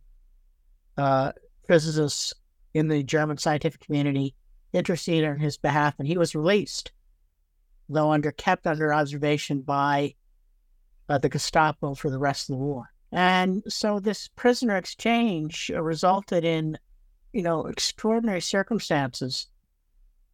[0.95, 1.31] uh,
[1.67, 2.31] physicists
[2.75, 4.35] in the German scientific community,
[4.71, 6.91] interceded on his behalf, and he was released,
[7.89, 10.13] though under kept under observation by
[11.09, 12.91] uh, the Gestapo for the rest of the war.
[13.11, 16.77] And so this prisoner exchange resulted in,
[17.33, 19.47] you know, extraordinary circumstances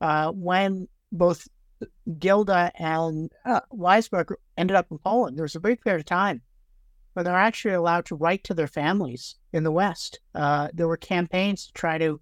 [0.01, 1.47] uh, when both
[2.19, 5.38] Gilda and uh, Weissberg ended up in Poland.
[5.38, 6.41] There was a brief period of time
[7.13, 10.19] when they were actually allowed to write to their families in the West.
[10.34, 12.19] Uh, there were campaigns to try to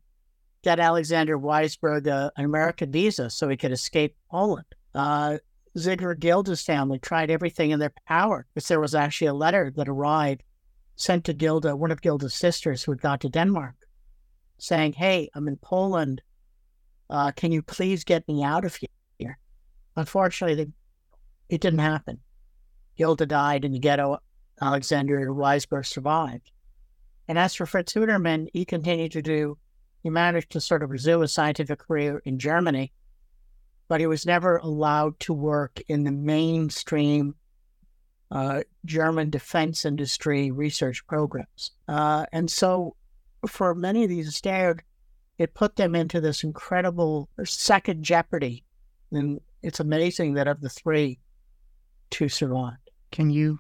[0.64, 4.66] get Alexander Weissberg an American visa so he could escape Poland.
[4.96, 5.38] Uh,
[5.78, 9.90] Ziegler Gilda's family tried everything in their power because there was actually a letter that
[9.90, 10.44] arrived
[10.96, 13.76] sent to Gilda, one of Gilda's sisters who had gone to Denmark,
[14.60, 16.22] saying, Hey, I'm in Poland.
[17.10, 18.88] Uh, can you please get me out of here?
[19.96, 20.72] Unfortunately,
[21.50, 22.20] it didn't happen.
[22.98, 24.20] Gilda died in the ghetto.
[24.62, 26.52] Alexander Weissberg survived.
[27.28, 29.58] And as for Fritz Houtermans, he continued to do,
[30.04, 32.92] he managed to sort of resume a scientific career in Germany
[33.88, 37.36] but he was never allowed to work in the mainstream
[38.32, 41.72] uh, German defense industry research programs.
[41.88, 42.96] Uh, and so
[43.48, 44.82] for many of these stared,
[45.38, 48.64] it put them into this incredible second jeopardy.
[49.14, 51.20] And it's amazing that of the three,
[52.10, 52.90] two survived.
[53.12, 53.60] Can you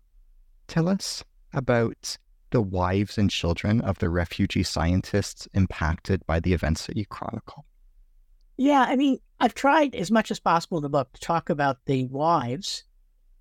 [0.67, 1.23] tell us
[1.53, 2.17] about
[2.49, 7.65] the wives and children of the refugee scientists impacted by the events that you chronicle?
[8.57, 11.77] Yeah, I mean, I've tried as much as possible in the book to talk about
[11.85, 12.83] the wives.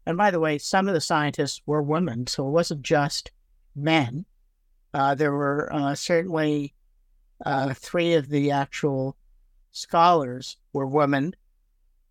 [0.06, 3.30] And by the way, some of the scientists were women, so it wasn't just
[3.76, 4.24] men.
[4.94, 6.74] Uh, there were uh, certainly
[7.44, 9.16] uh, three of the actual
[9.70, 11.34] scholars were women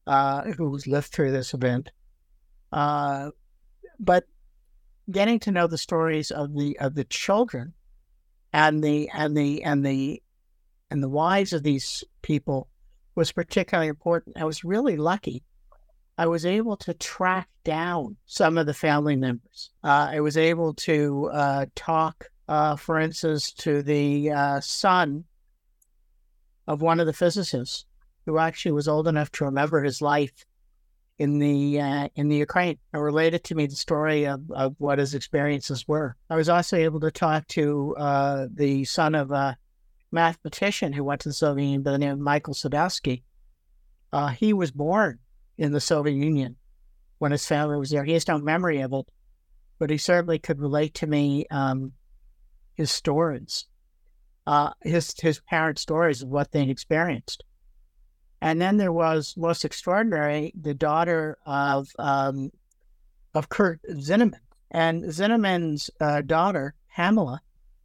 [0.07, 1.91] uh, who lived through this event.
[2.71, 3.31] Uh,
[3.99, 4.25] but
[5.09, 7.73] getting to know the stories of the of the children
[8.53, 10.21] and the and the and the
[10.89, 12.67] and the wives of these people
[13.15, 14.37] was particularly important.
[14.37, 15.43] I was really lucky.
[16.17, 19.71] I was able to track down some of the family members.
[19.83, 25.23] Uh, I was able to uh, talk, uh, for instance, to the uh, son
[26.67, 27.85] of one of the physicists
[28.31, 30.45] who actually was old enough to remember his life
[31.19, 34.99] in the uh, in the Ukraine and related to me the story of, of what
[34.99, 36.15] his experiences were.
[36.29, 39.57] I was also able to talk to uh, the son of a
[40.13, 43.23] mathematician who went to the Soviet Union by the name of Michael Sadowski.
[44.13, 45.19] Uh, he was born
[45.57, 46.55] in the Soviet Union
[47.19, 48.05] when his family was there.
[48.05, 49.11] He has no memory of it,
[49.77, 51.91] but he certainly could relate to me um,
[52.75, 53.65] his stories,
[54.47, 57.43] uh, his his parents' stories of what they experienced.
[58.41, 62.51] And then there was most extraordinary, the daughter of um,
[63.33, 64.39] of Kurt Zinnemann.
[64.71, 67.41] And Zinnemann's uh, daughter, Pamela,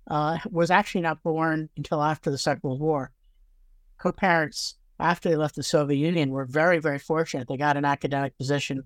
[0.08, 3.10] uh, was actually not born until after the Second World War.
[3.96, 7.48] Her parents, after they left the Soviet Union, were very, very fortunate.
[7.48, 8.84] They got an academic position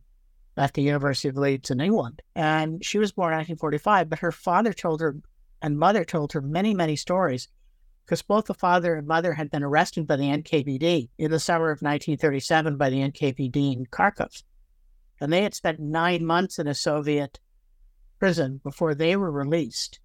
[0.56, 2.22] at the University of Leeds in England.
[2.34, 5.16] And she was born in 1945, but her father told her
[5.62, 7.48] and mother told her many, many stories
[8.10, 11.66] because both the father and mother had been arrested by the NKVD in the summer
[11.66, 14.42] of 1937 by the NKVD in Kharkov.
[15.20, 17.38] And they had spent nine months in a Soviet
[18.18, 20.00] prison before they were released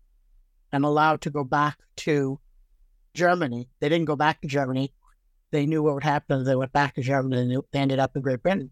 [0.72, 2.40] and allowed to go back to
[3.16, 3.70] Germany.
[3.80, 4.94] They didn't go back to Germany.
[5.50, 6.44] They knew what would happen.
[6.44, 8.70] They went back to Germany and they ended up in Great Britain.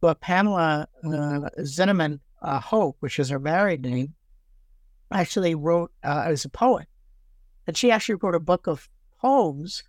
[0.00, 4.14] But Pamela uh, Zinnemann uh, Hope, which is her married name,
[5.12, 6.88] actually wrote uh, as a poet.
[7.70, 8.88] And she actually wrote a book of
[9.20, 9.84] poems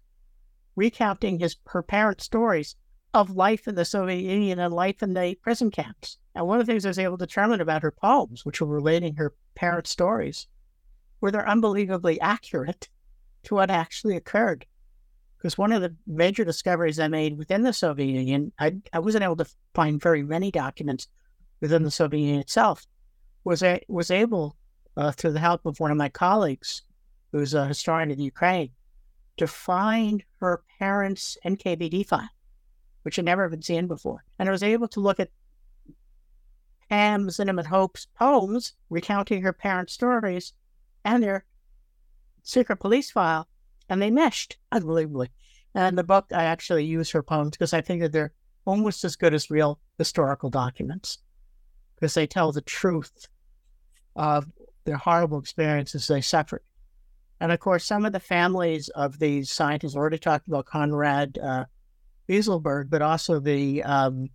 [0.75, 2.75] recounting his her parents' stories
[3.15, 6.19] of life in the Soviet Union and life in the prison camps.
[6.36, 8.67] And one of the things I was able to determine about her poems, which were
[8.67, 10.45] relating her parents' stories,
[11.21, 12.88] were they're unbelievably accurate
[13.45, 14.67] to what actually occurred.
[15.39, 19.23] Because one of the major discoveries I made within the Soviet Union, I, I wasn't
[19.23, 21.07] able to find very many documents
[21.61, 22.86] within the Soviet Union itself,
[23.43, 24.55] was I was able,
[24.97, 26.84] uh, through the help of one of my colleagues,
[27.32, 28.71] who's a historian of the Ukraine,
[29.38, 32.29] to find her parents' NKVD file
[33.03, 34.23] which had never been seen before.
[34.38, 35.29] And I was able to look at
[36.89, 40.53] Pam Zinnemann Hope's poems recounting her parents' stories
[41.05, 41.45] and their
[42.43, 43.47] secret police file,
[43.89, 45.29] and they meshed unbelievably.
[45.73, 48.34] And the book, I actually use her poems because I think that they're
[48.65, 51.17] almost as good as real historical documents
[51.95, 53.27] because they tell the truth
[54.15, 54.45] of
[54.84, 56.61] their horrible experiences they suffered.
[57.42, 61.66] And of course, some of the families of these scientists already talked about Konrad uh,
[62.30, 64.30] Weisselberg, but also the um,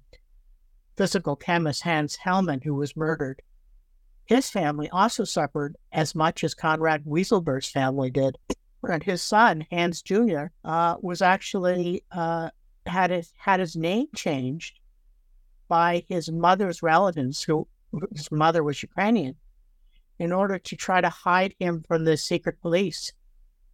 [0.96, 3.42] physical chemist Hans Hellmann, who was murdered.
[4.24, 8.38] His family also suffered as much as Konrad Weisselberg's family did.
[8.82, 12.50] And his son, Hans Jr., uh, was actually uh,
[12.86, 14.80] had his, had his name changed
[15.68, 17.68] by his mother's relatives, who
[18.16, 19.36] his mother was Ukrainian,
[20.18, 23.12] in order to try to hide him from the secret police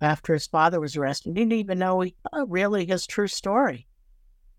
[0.00, 1.30] after his father was arrested.
[1.30, 3.86] He didn't even know he, uh, really his true story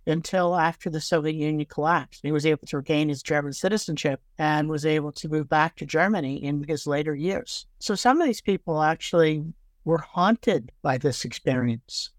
[0.05, 2.21] until after the Soviet Union collapsed.
[2.23, 5.85] He was able to regain his German citizenship and was able to move back to
[5.85, 7.65] Germany in his later years.
[7.79, 9.45] So some of these people actually
[9.85, 12.11] were haunted by this experience.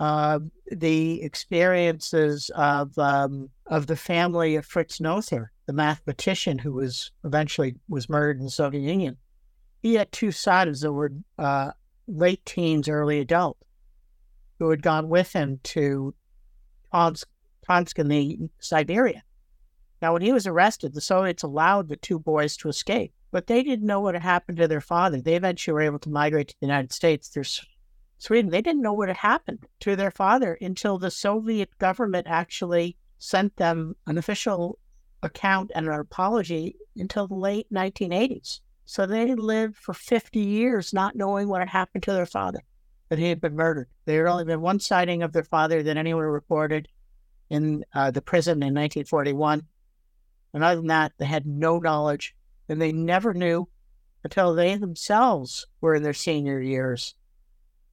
[0.00, 0.38] Uh,
[0.72, 7.76] the experiences of um, of the family of Fritz Noether, the mathematician who was eventually
[7.86, 9.18] was murdered in the Soviet Union.
[9.82, 11.72] He had two sons that were uh,
[12.08, 13.58] late teens, early adult,
[14.58, 16.14] who had gone with him to
[16.94, 17.28] Tomsk
[17.66, 19.22] Tomsk in the Siberia.
[20.00, 23.62] Now, when he was arrested, the Soviets allowed the two boys to escape, but they
[23.62, 25.20] didn't know what had happened to their father.
[25.20, 27.44] They eventually were able to migrate to the United States through
[28.20, 28.50] Sweden.
[28.50, 33.56] They didn't know what had happened to their father until the Soviet government actually sent
[33.56, 34.78] them an official
[35.22, 38.60] account and an apology until the late 1980s.
[38.84, 42.60] So they lived for 50 years not knowing what had happened to their father
[43.08, 43.88] that he had been murdered.
[44.04, 46.88] There had only been one sighting of their father that anyone reported
[47.48, 49.62] in uh, the prison in 1941.
[50.52, 52.36] And other than that, they had no knowledge,
[52.68, 53.66] and they never knew
[54.24, 57.14] until they themselves were in their senior years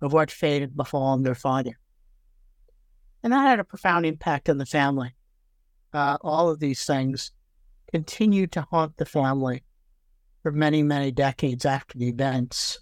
[0.01, 1.77] of what fate had befallen their father.
[3.23, 5.15] And that had a profound impact on the family.
[5.93, 7.31] Uh, all of these things
[7.91, 9.63] continued to haunt the family
[10.43, 12.79] for many, many decades after the events.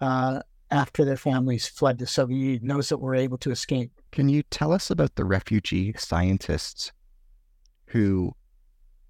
[0.00, 0.40] Uh,
[0.70, 3.92] after their families fled the Soviet Union, those that were able to escape.
[4.10, 6.92] Can you tell us about the refugee scientists
[7.86, 8.34] who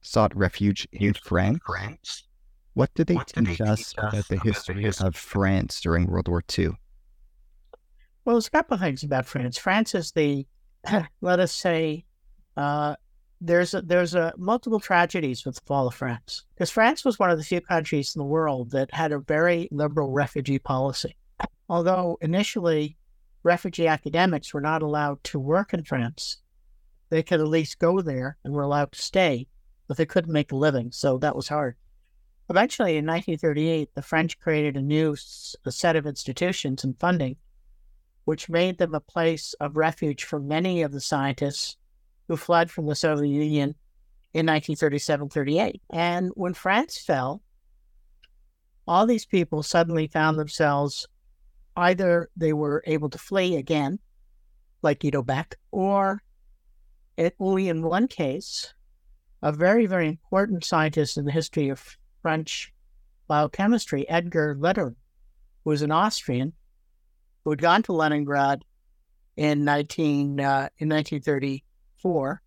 [0.03, 1.59] sought refuge in France?
[1.65, 2.24] France.
[2.74, 6.28] What did they what teach did they us about the history of France during World
[6.28, 6.73] War II?
[8.27, 9.57] Well, there's a couple of things about France.
[9.57, 10.47] France is the,
[11.23, 12.05] let us say,
[12.59, 12.97] uh,
[13.40, 17.31] there's a, there's a multiple tragedies with the fall of France because France was one
[17.31, 21.16] of the few countries in the world that had a very liberal refugee policy
[21.69, 22.97] although initially
[23.43, 26.39] refugee academics were not allowed to work in France,
[27.11, 29.47] they could at least go there and were allowed to stay,
[29.86, 31.77] but they couldn't make a living, so that was hard.
[32.48, 35.16] Eventually, in 1938, the French created a new
[35.65, 37.36] a set of institutions and funding,
[38.27, 41.77] which made them a place of refuge for many of the scientists
[42.27, 43.70] who fled from the Soviet Union
[44.35, 45.81] in 1937 38.
[45.90, 47.40] And when France fell,
[48.86, 51.07] all these people suddenly found themselves
[51.77, 54.01] either they were able to flee again
[54.82, 56.20] like Guido Beck, or
[57.16, 58.74] it, only in one case,
[59.40, 62.73] a very, very important scientist in the history of French
[63.28, 64.97] biochemistry, Edgar Lederer,
[65.62, 66.55] who was an Austrian
[67.47, 68.64] who had gone to Leningrad
[69.36, 72.43] in 19 uh, in 1934,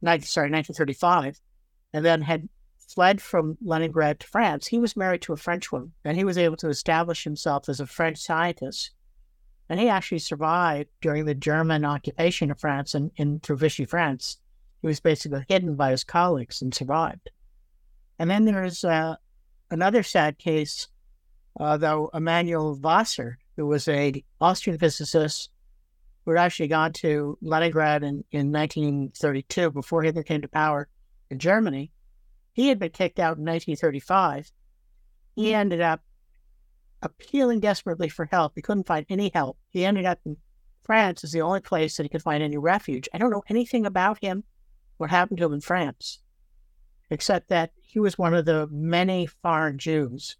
[0.00, 1.38] 19, sorry 1935,
[1.92, 2.48] and then had
[2.88, 4.66] fled from Leningrad to France.
[4.66, 7.80] He was married to a French woman, and he was able to establish himself as
[7.80, 8.92] a French scientist.
[9.68, 14.38] And he actually survived during the German occupation of France and in through Vichy France.
[14.80, 17.28] He was basically hidden by his colleagues and survived.
[18.18, 19.16] And then there's uh,
[19.70, 20.88] another sad case,
[21.60, 25.50] uh, though Emmanuel Wasser, who was a Austrian physicist
[26.24, 30.88] who had actually gone to Leningrad in, in 1932 before Hitler came to power
[31.30, 31.90] in Germany.
[32.52, 34.50] He had been kicked out in 1935.
[35.34, 35.56] He hmm.
[35.56, 36.00] ended up
[37.02, 38.52] appealing desperately for help.
[38.54, 39.58] He couldn't find any help.
[39.68, 40.36] He ended up in
[40.82, 43.08] France as the only place that he could find any refuge.
[43.12, 44.44] I don't know anything about him,
[44.96, 46.20] what happened to him in France,
[47.10, 50.36] except that he was one of the many foreign Jews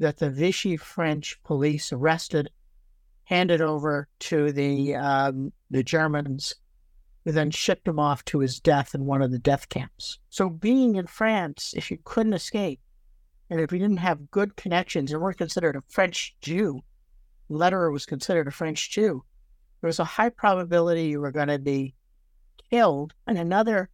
[0.00, 2.50] that the Vichy French police arrested,
[3.24, 6.56] handed over to the um, the Germans,
[7.24, 10.18] who then shipped him off to his death in one of the death camps.
[10.30, 12.80] So being in France, if you couldn't escape,
[13.50, 16.80] and if you didn't have good connections and weren't considered a French Jew,
[17.48, 19.22] Lederer was considered a French Jew,
[19.80, 21.94] there was a high probability you were going to be
[22.70, 23.12] killed.
[23.26, 23.90] And another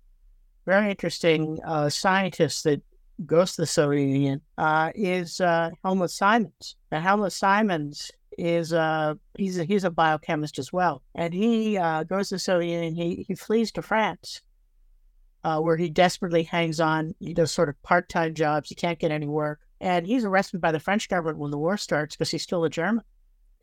[0.66, 2.82] very interesting uh, scientist that
[3.24, 6.76] goes to the Soviet Union uh, is uh, Helmut Simons.
[6.90, 12.04] And Helmut Simons is uh, he's a, he's a biochemist as well, and he uh,
[12.04, 12.94] goes to the Soviet Union.
[12.94, 14.42] He he flees to France,
[15.44, 17.14] uh, where he desperately hangs on.
[17.18, 18.68] He does sort of part time jobs.
[18.68, 21.76] He can't get any work, and he's arrested by the French government when the war
[21.76, 23.04] starts because he's still a German.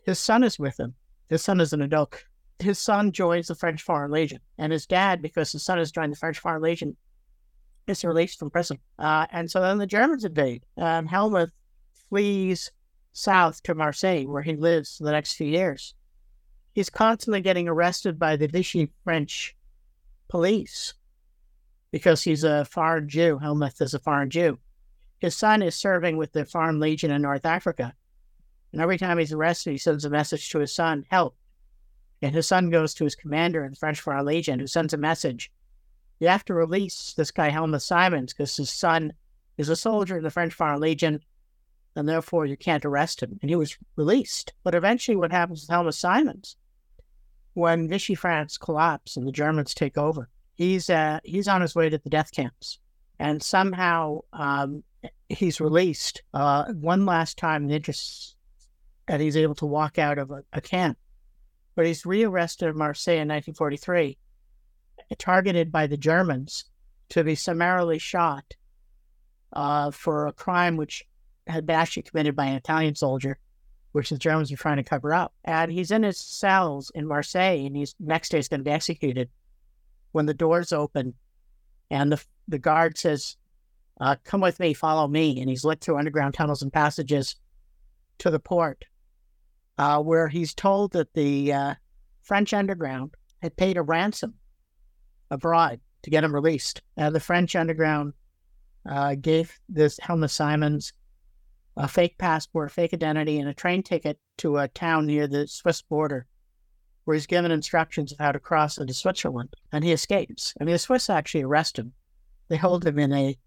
[0.06, 0.96] His son is with him.
[1.30, 2.24] His son is an adult.
[2.60, 6.14] His son joins the French Foreign Legion, and his dad, because his son has joined
[6.14, 6.96] the French Foreign Legion,
[7.88, 8.80] is released from prison.
[8.98, 10.64] Uh, and so then the Germans invade.
[10.78, 11.52] and Helmut
[12.10, 12.72] flees
[13.12, 15.94] south to Marseille, where he lives for the next few years.
[16.74, 19.56] He's constantly getting arrested by the Vichy French
[20.28, 20.94] police
[21.92, 23.38] because he's a foreign Jew.
[23.38, 24.58] Helmut is a foreign Jew.
[25.20, 27.94] His son is serving with the Foreign Legion in North Africa.
[28.72, 31.38] And every time he's arrested, he sends a message to his son, help.
[32.22, 34.98] And his son goes to his commander in the French Foreign Legion, who sends a
[34.98, 35.52] message.
[36.20, 39.14] You have to release this guy, Helmut Simons, because his son
[39.58, 41.22] is a soldier in the French Foreign Legion
[41.96, 43.38] and therefore you can't arrest him.
[43.42, 44.54] And he was released.
[44.64, 46.56] But eventually, what happens with Helmut Simons,
[47.54, 51.90] when Vichy France collapses and the Germans take over, he's uh, he's on his way
[51.90, 52.80] to the death camps,
[53.20, 54.84] and somehow um,
[55.30, 58.36] he's released uh, one last time the interest,
[59.08, 60.98] and he's able to walk out of a, a camp.
[61.76, 64.18] But he's rearrested in Marseille in 1943,
[65.18, 66.66] targeted by the Germans
[67.10, 68.56] to be summarily shot
[69.54, 71.06] uh, for a crime which
[71.48, 73.38] had been actually committed by an Italian soldier,
[73.92, 75.34] which the Germans were trying to cover up.
[75.44, 78.72] And he's in his cells in Marseille, and he's next day he's going to be
[78.72, 79.30] executed.
[80.12, 81.16] When the doors open,
[81.90, 83.38] and the the guard says,
[84.00, 87.36] uh, "Come with me, follow me," and he's led through underground tunnels and passages
[88.20, 88.86] to the port,
[89.78, 91.76] uh, where he's told that the uh,
[92.22, 94.36] French underground had paid a ransom,
[95.32, 96.82] a bribe, to get him released.
[96.98, 98.14] the French underground
[98.90, 100.94] uh, gave this Helmut Simons
[101.76, 105.82] a fake passport, fake identity, and a train ticket to a town near the Swiss
[105.82, 106.28] border,
[107.06, 110.54] where he's given instructions of how to cross into Switzerland, and he escapes.
[110.60, 111.94] I mean, the Swiss actually arrest him.
[112.50, 113.38] They hold him in a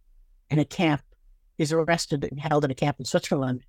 [0.51, 1.03] in a camp.
[1.59, 3.63] He's arrested and held in a camp in Switzerland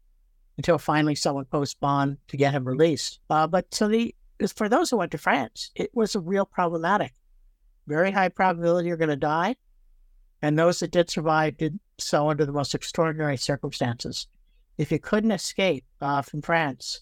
[0.57, 3.19] until finally someone posts bond to get him released.
[3.29, 4.15] Uh, but so the
[4.55, 7.13] for those who went to France, it was a real problematic.
[7.87, 9.55] Very high probability you're going to die,
[10.41, 14.27] and those that did survive did so under the most extraordinary circumstances
[14.77, 17.01] if you couldn't escape uh, from France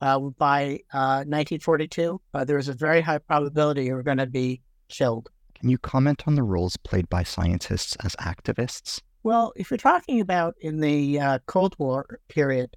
[0.00, 4.26] uh, by 1942, uh, uh, there was a very high probability you were going to
[4.26, 5.30] be killed.
[5.54, 9.00] Can you comment on the roles played by scientists as activists?
[9.22, 12.76] Well, if you're talking about in the uh, Cold War period,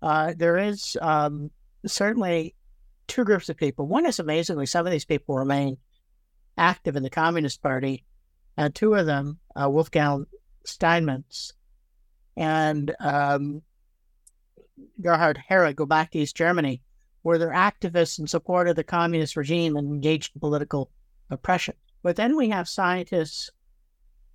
[0.00, 1.50] there is um,
[1.84, 2.54] certainly
[3.08, 3.86] two groups of people.
[3.86, 5.76] One is amazingly, some of these people remain
[6.56, 8.04] active in the Communist Party,
[8.56, 10.26] and two of them, Wolfgang
[10.66, 11.52] Steinitz
[12.36, 13.62] and um,
[15.00, 16.82] Gerhard Harig go back to East Germany,
[17.22, 20.90] where they're activists in support of the communist regime and engaged in political
[21.30, 21.74] oppression.
[22.02, 23.50] But then we have scientists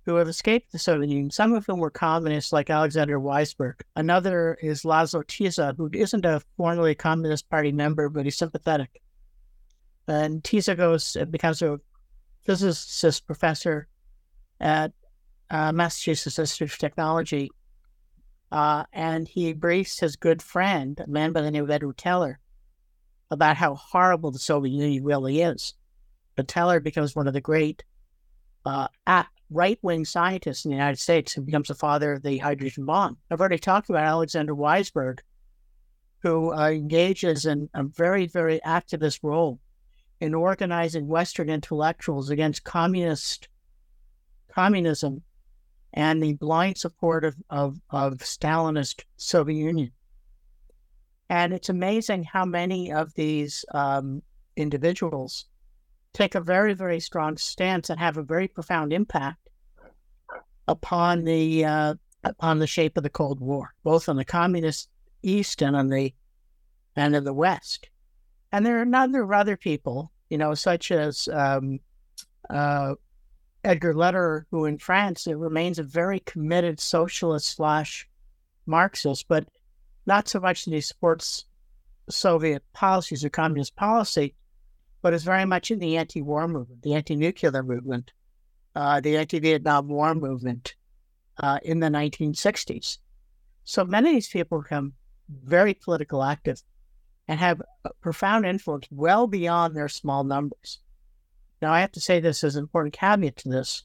[0.04, 3.82] who have escaped the Soviet Union, some of whom were communists like Alexander Weissberg.
[3.94, 9.00] Another is Laszlo Tisza, who isn't a formally Communist Party member, but he's sympathetic.
[10.08, 11.78] And Tisza goes becomes a
[12.44, 13.88] physicist professor
[14.60, 14.92] at
[15.50, 17.50] uh, Massachusetts Institute of Technology.
[18.50, 22.38] Uh, and he briefs his good friend, a man by the name of Edward Teller,
[23.30, 25.74] about how horrible the Soviet Union really is.
[26.36, 27.82] But Teller becomes one of the great
[28.64, 28.88] uh,
[29.50, 33.16] right wing scientists in the United States who becomes the father of the hydrogen bomb.
[33.30, 35.20] I've already talked about Alexander Weissberg,
[36.22, 39.58] who uh, engages in a very, very activist role
[40.22, 43.48] in organizing Western intellectuals against communist
[44.54, 45.20] communism
[45.92, 49.90] and the blind support of, of, of Stalinist Soviet Union.
[51.28, 54.22] And it's amazing how many of these um,
[54.56, 55.46] individuals
[56.12, 59.48] take a very, very strong stance and have a very profound impact
[60.68, 64.88] upon the uh, upon the shape of the Cold War, both on the communist
[65.24, 66.14] East and on the
[66.94, 67.88] and in the West.
[68.52, 71.80] And there are a number of other people, you know, such as um,
[72.50, 72.94] uh,
[73.64, 78.06] Edgar Lederer, who in France it remains a very committed socialist slash
[78.66, 79.48] Marxist, but
[80.06, 81.46] not so much that he supports
[82.10, 84.34] Soviet policies or communist policy,
[85.00, 88.12] but is very much in the anti-war movement, the anti-nuclear movement,
[88.74, 90.74] uh, the anti-Vietnam War movement
[91.38, 92.98] uh, in the 1960s.
[93.64, 94.92] So many of these people become
[95.28, 96.62] very political active
[97.28, 100.80] and have a profound influence well beyond their small numbers.
[101.60, 103.84] Now, I have to say this as an important caveat to this.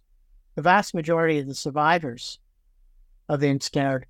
[0.56, 2.40] The vast majority of the survivors
[3.30, 4.08] of the ensnared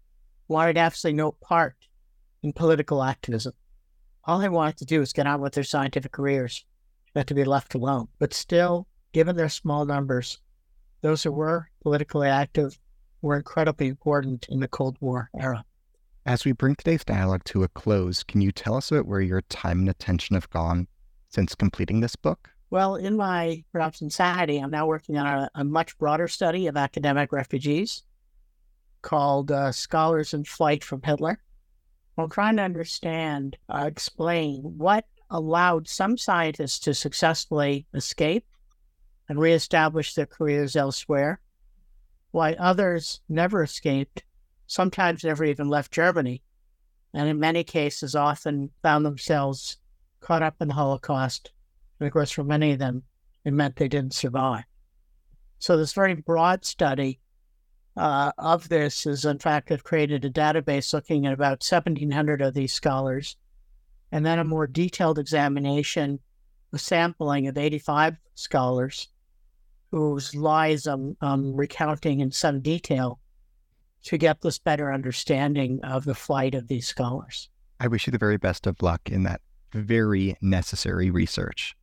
[0.47, 1.75] wanted absolutely no part
[2.41, 3.53] in political activism.
[4.23, 6.65] All they wanted to do was get on with their scientific careers,
[7.15, 8.07] had to be left alone.
[8.19, 10.39] But still, given their small numbers,
[11.01, 12.79] those who were politically active
[13.21, 15.65] were incredibly important in the Cold War era.
[16.27, 19.43] As we bring today's dialogue to a close, can you tell us about where your
[19.43, 20.89] time and attention have gone
[21.29, 22.49] since completing this book?
[22.69, 26.75] Well, in my perhaps insanity, I'm now working on a, a much broader study of
[26.75, 28.03] academic refugees
[29.03, 31.41] called uh, Scholars in Flight from Hitler.
[32.17, 38.45] I'm trying to understand, uh, explain what allowed some scientists to successfully escape
[39.29, 41.39] and reestablish their careers elsewhere,
[42.31, 44.23] while others never escaped,
[44.67, 46.43] sometimes never even left Germany,
[47.13, 49.77] and in many cases often found themselves
[50.19, 51.51] caught up in the Holocaust
[51.99, 53.03] and of course, for many of them,
[53.43, 54.65] it meant they didn't survive.
[55.59, 57.19] So, this very broad study
[57.95, 62.53] uh, of this is, in fact, I've created a database looking at about 1,700 of
[62.53, 63.35] these scholars,
[64.11, 66.19] and then a more detailed examination,
[66.71, 69.07] a sampling of 85 scholars
[69.89, 73.19] whose lives I'm, I'm recounting in some detail
[74.03, 77.49] to get this better understanding of the flight of these scholars.
[77.79, 79.41] I wish you the very best of luck in that
[79.73, 81.75] very necessary research.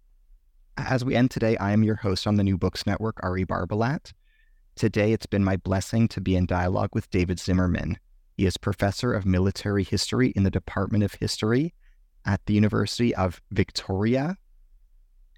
[0.76, 4.12] As we end today, I am your host on the New Books Network, Ari Barbalat.
[4.74, 7.98] Today, it's been my blessing to be in dialogue with David Zimmerman.
[8.36, 11.74] He is professor of military history in the Department of History
[12.26, 14.36] at the University of Victoria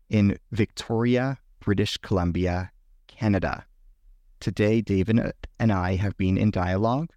[0.09, 2.70] in Victoria, British Columbia,
[3.09, 3.65] Canada.
[4.47, 7.10] Today, David and I have been in dialogue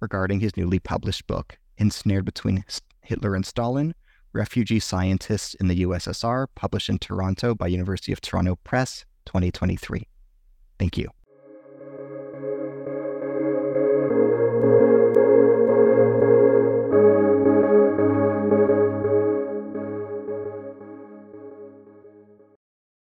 [0.00, 2.64] regarding his newly published book, Ensnared Between
[3.02, 3.94] Hitler and Stalin
[4.32, 10.08] Refugee Scientists in the USSR, published in Toronto by University of Toronto Press, 2023.
[10.80, 11.08] Thank you.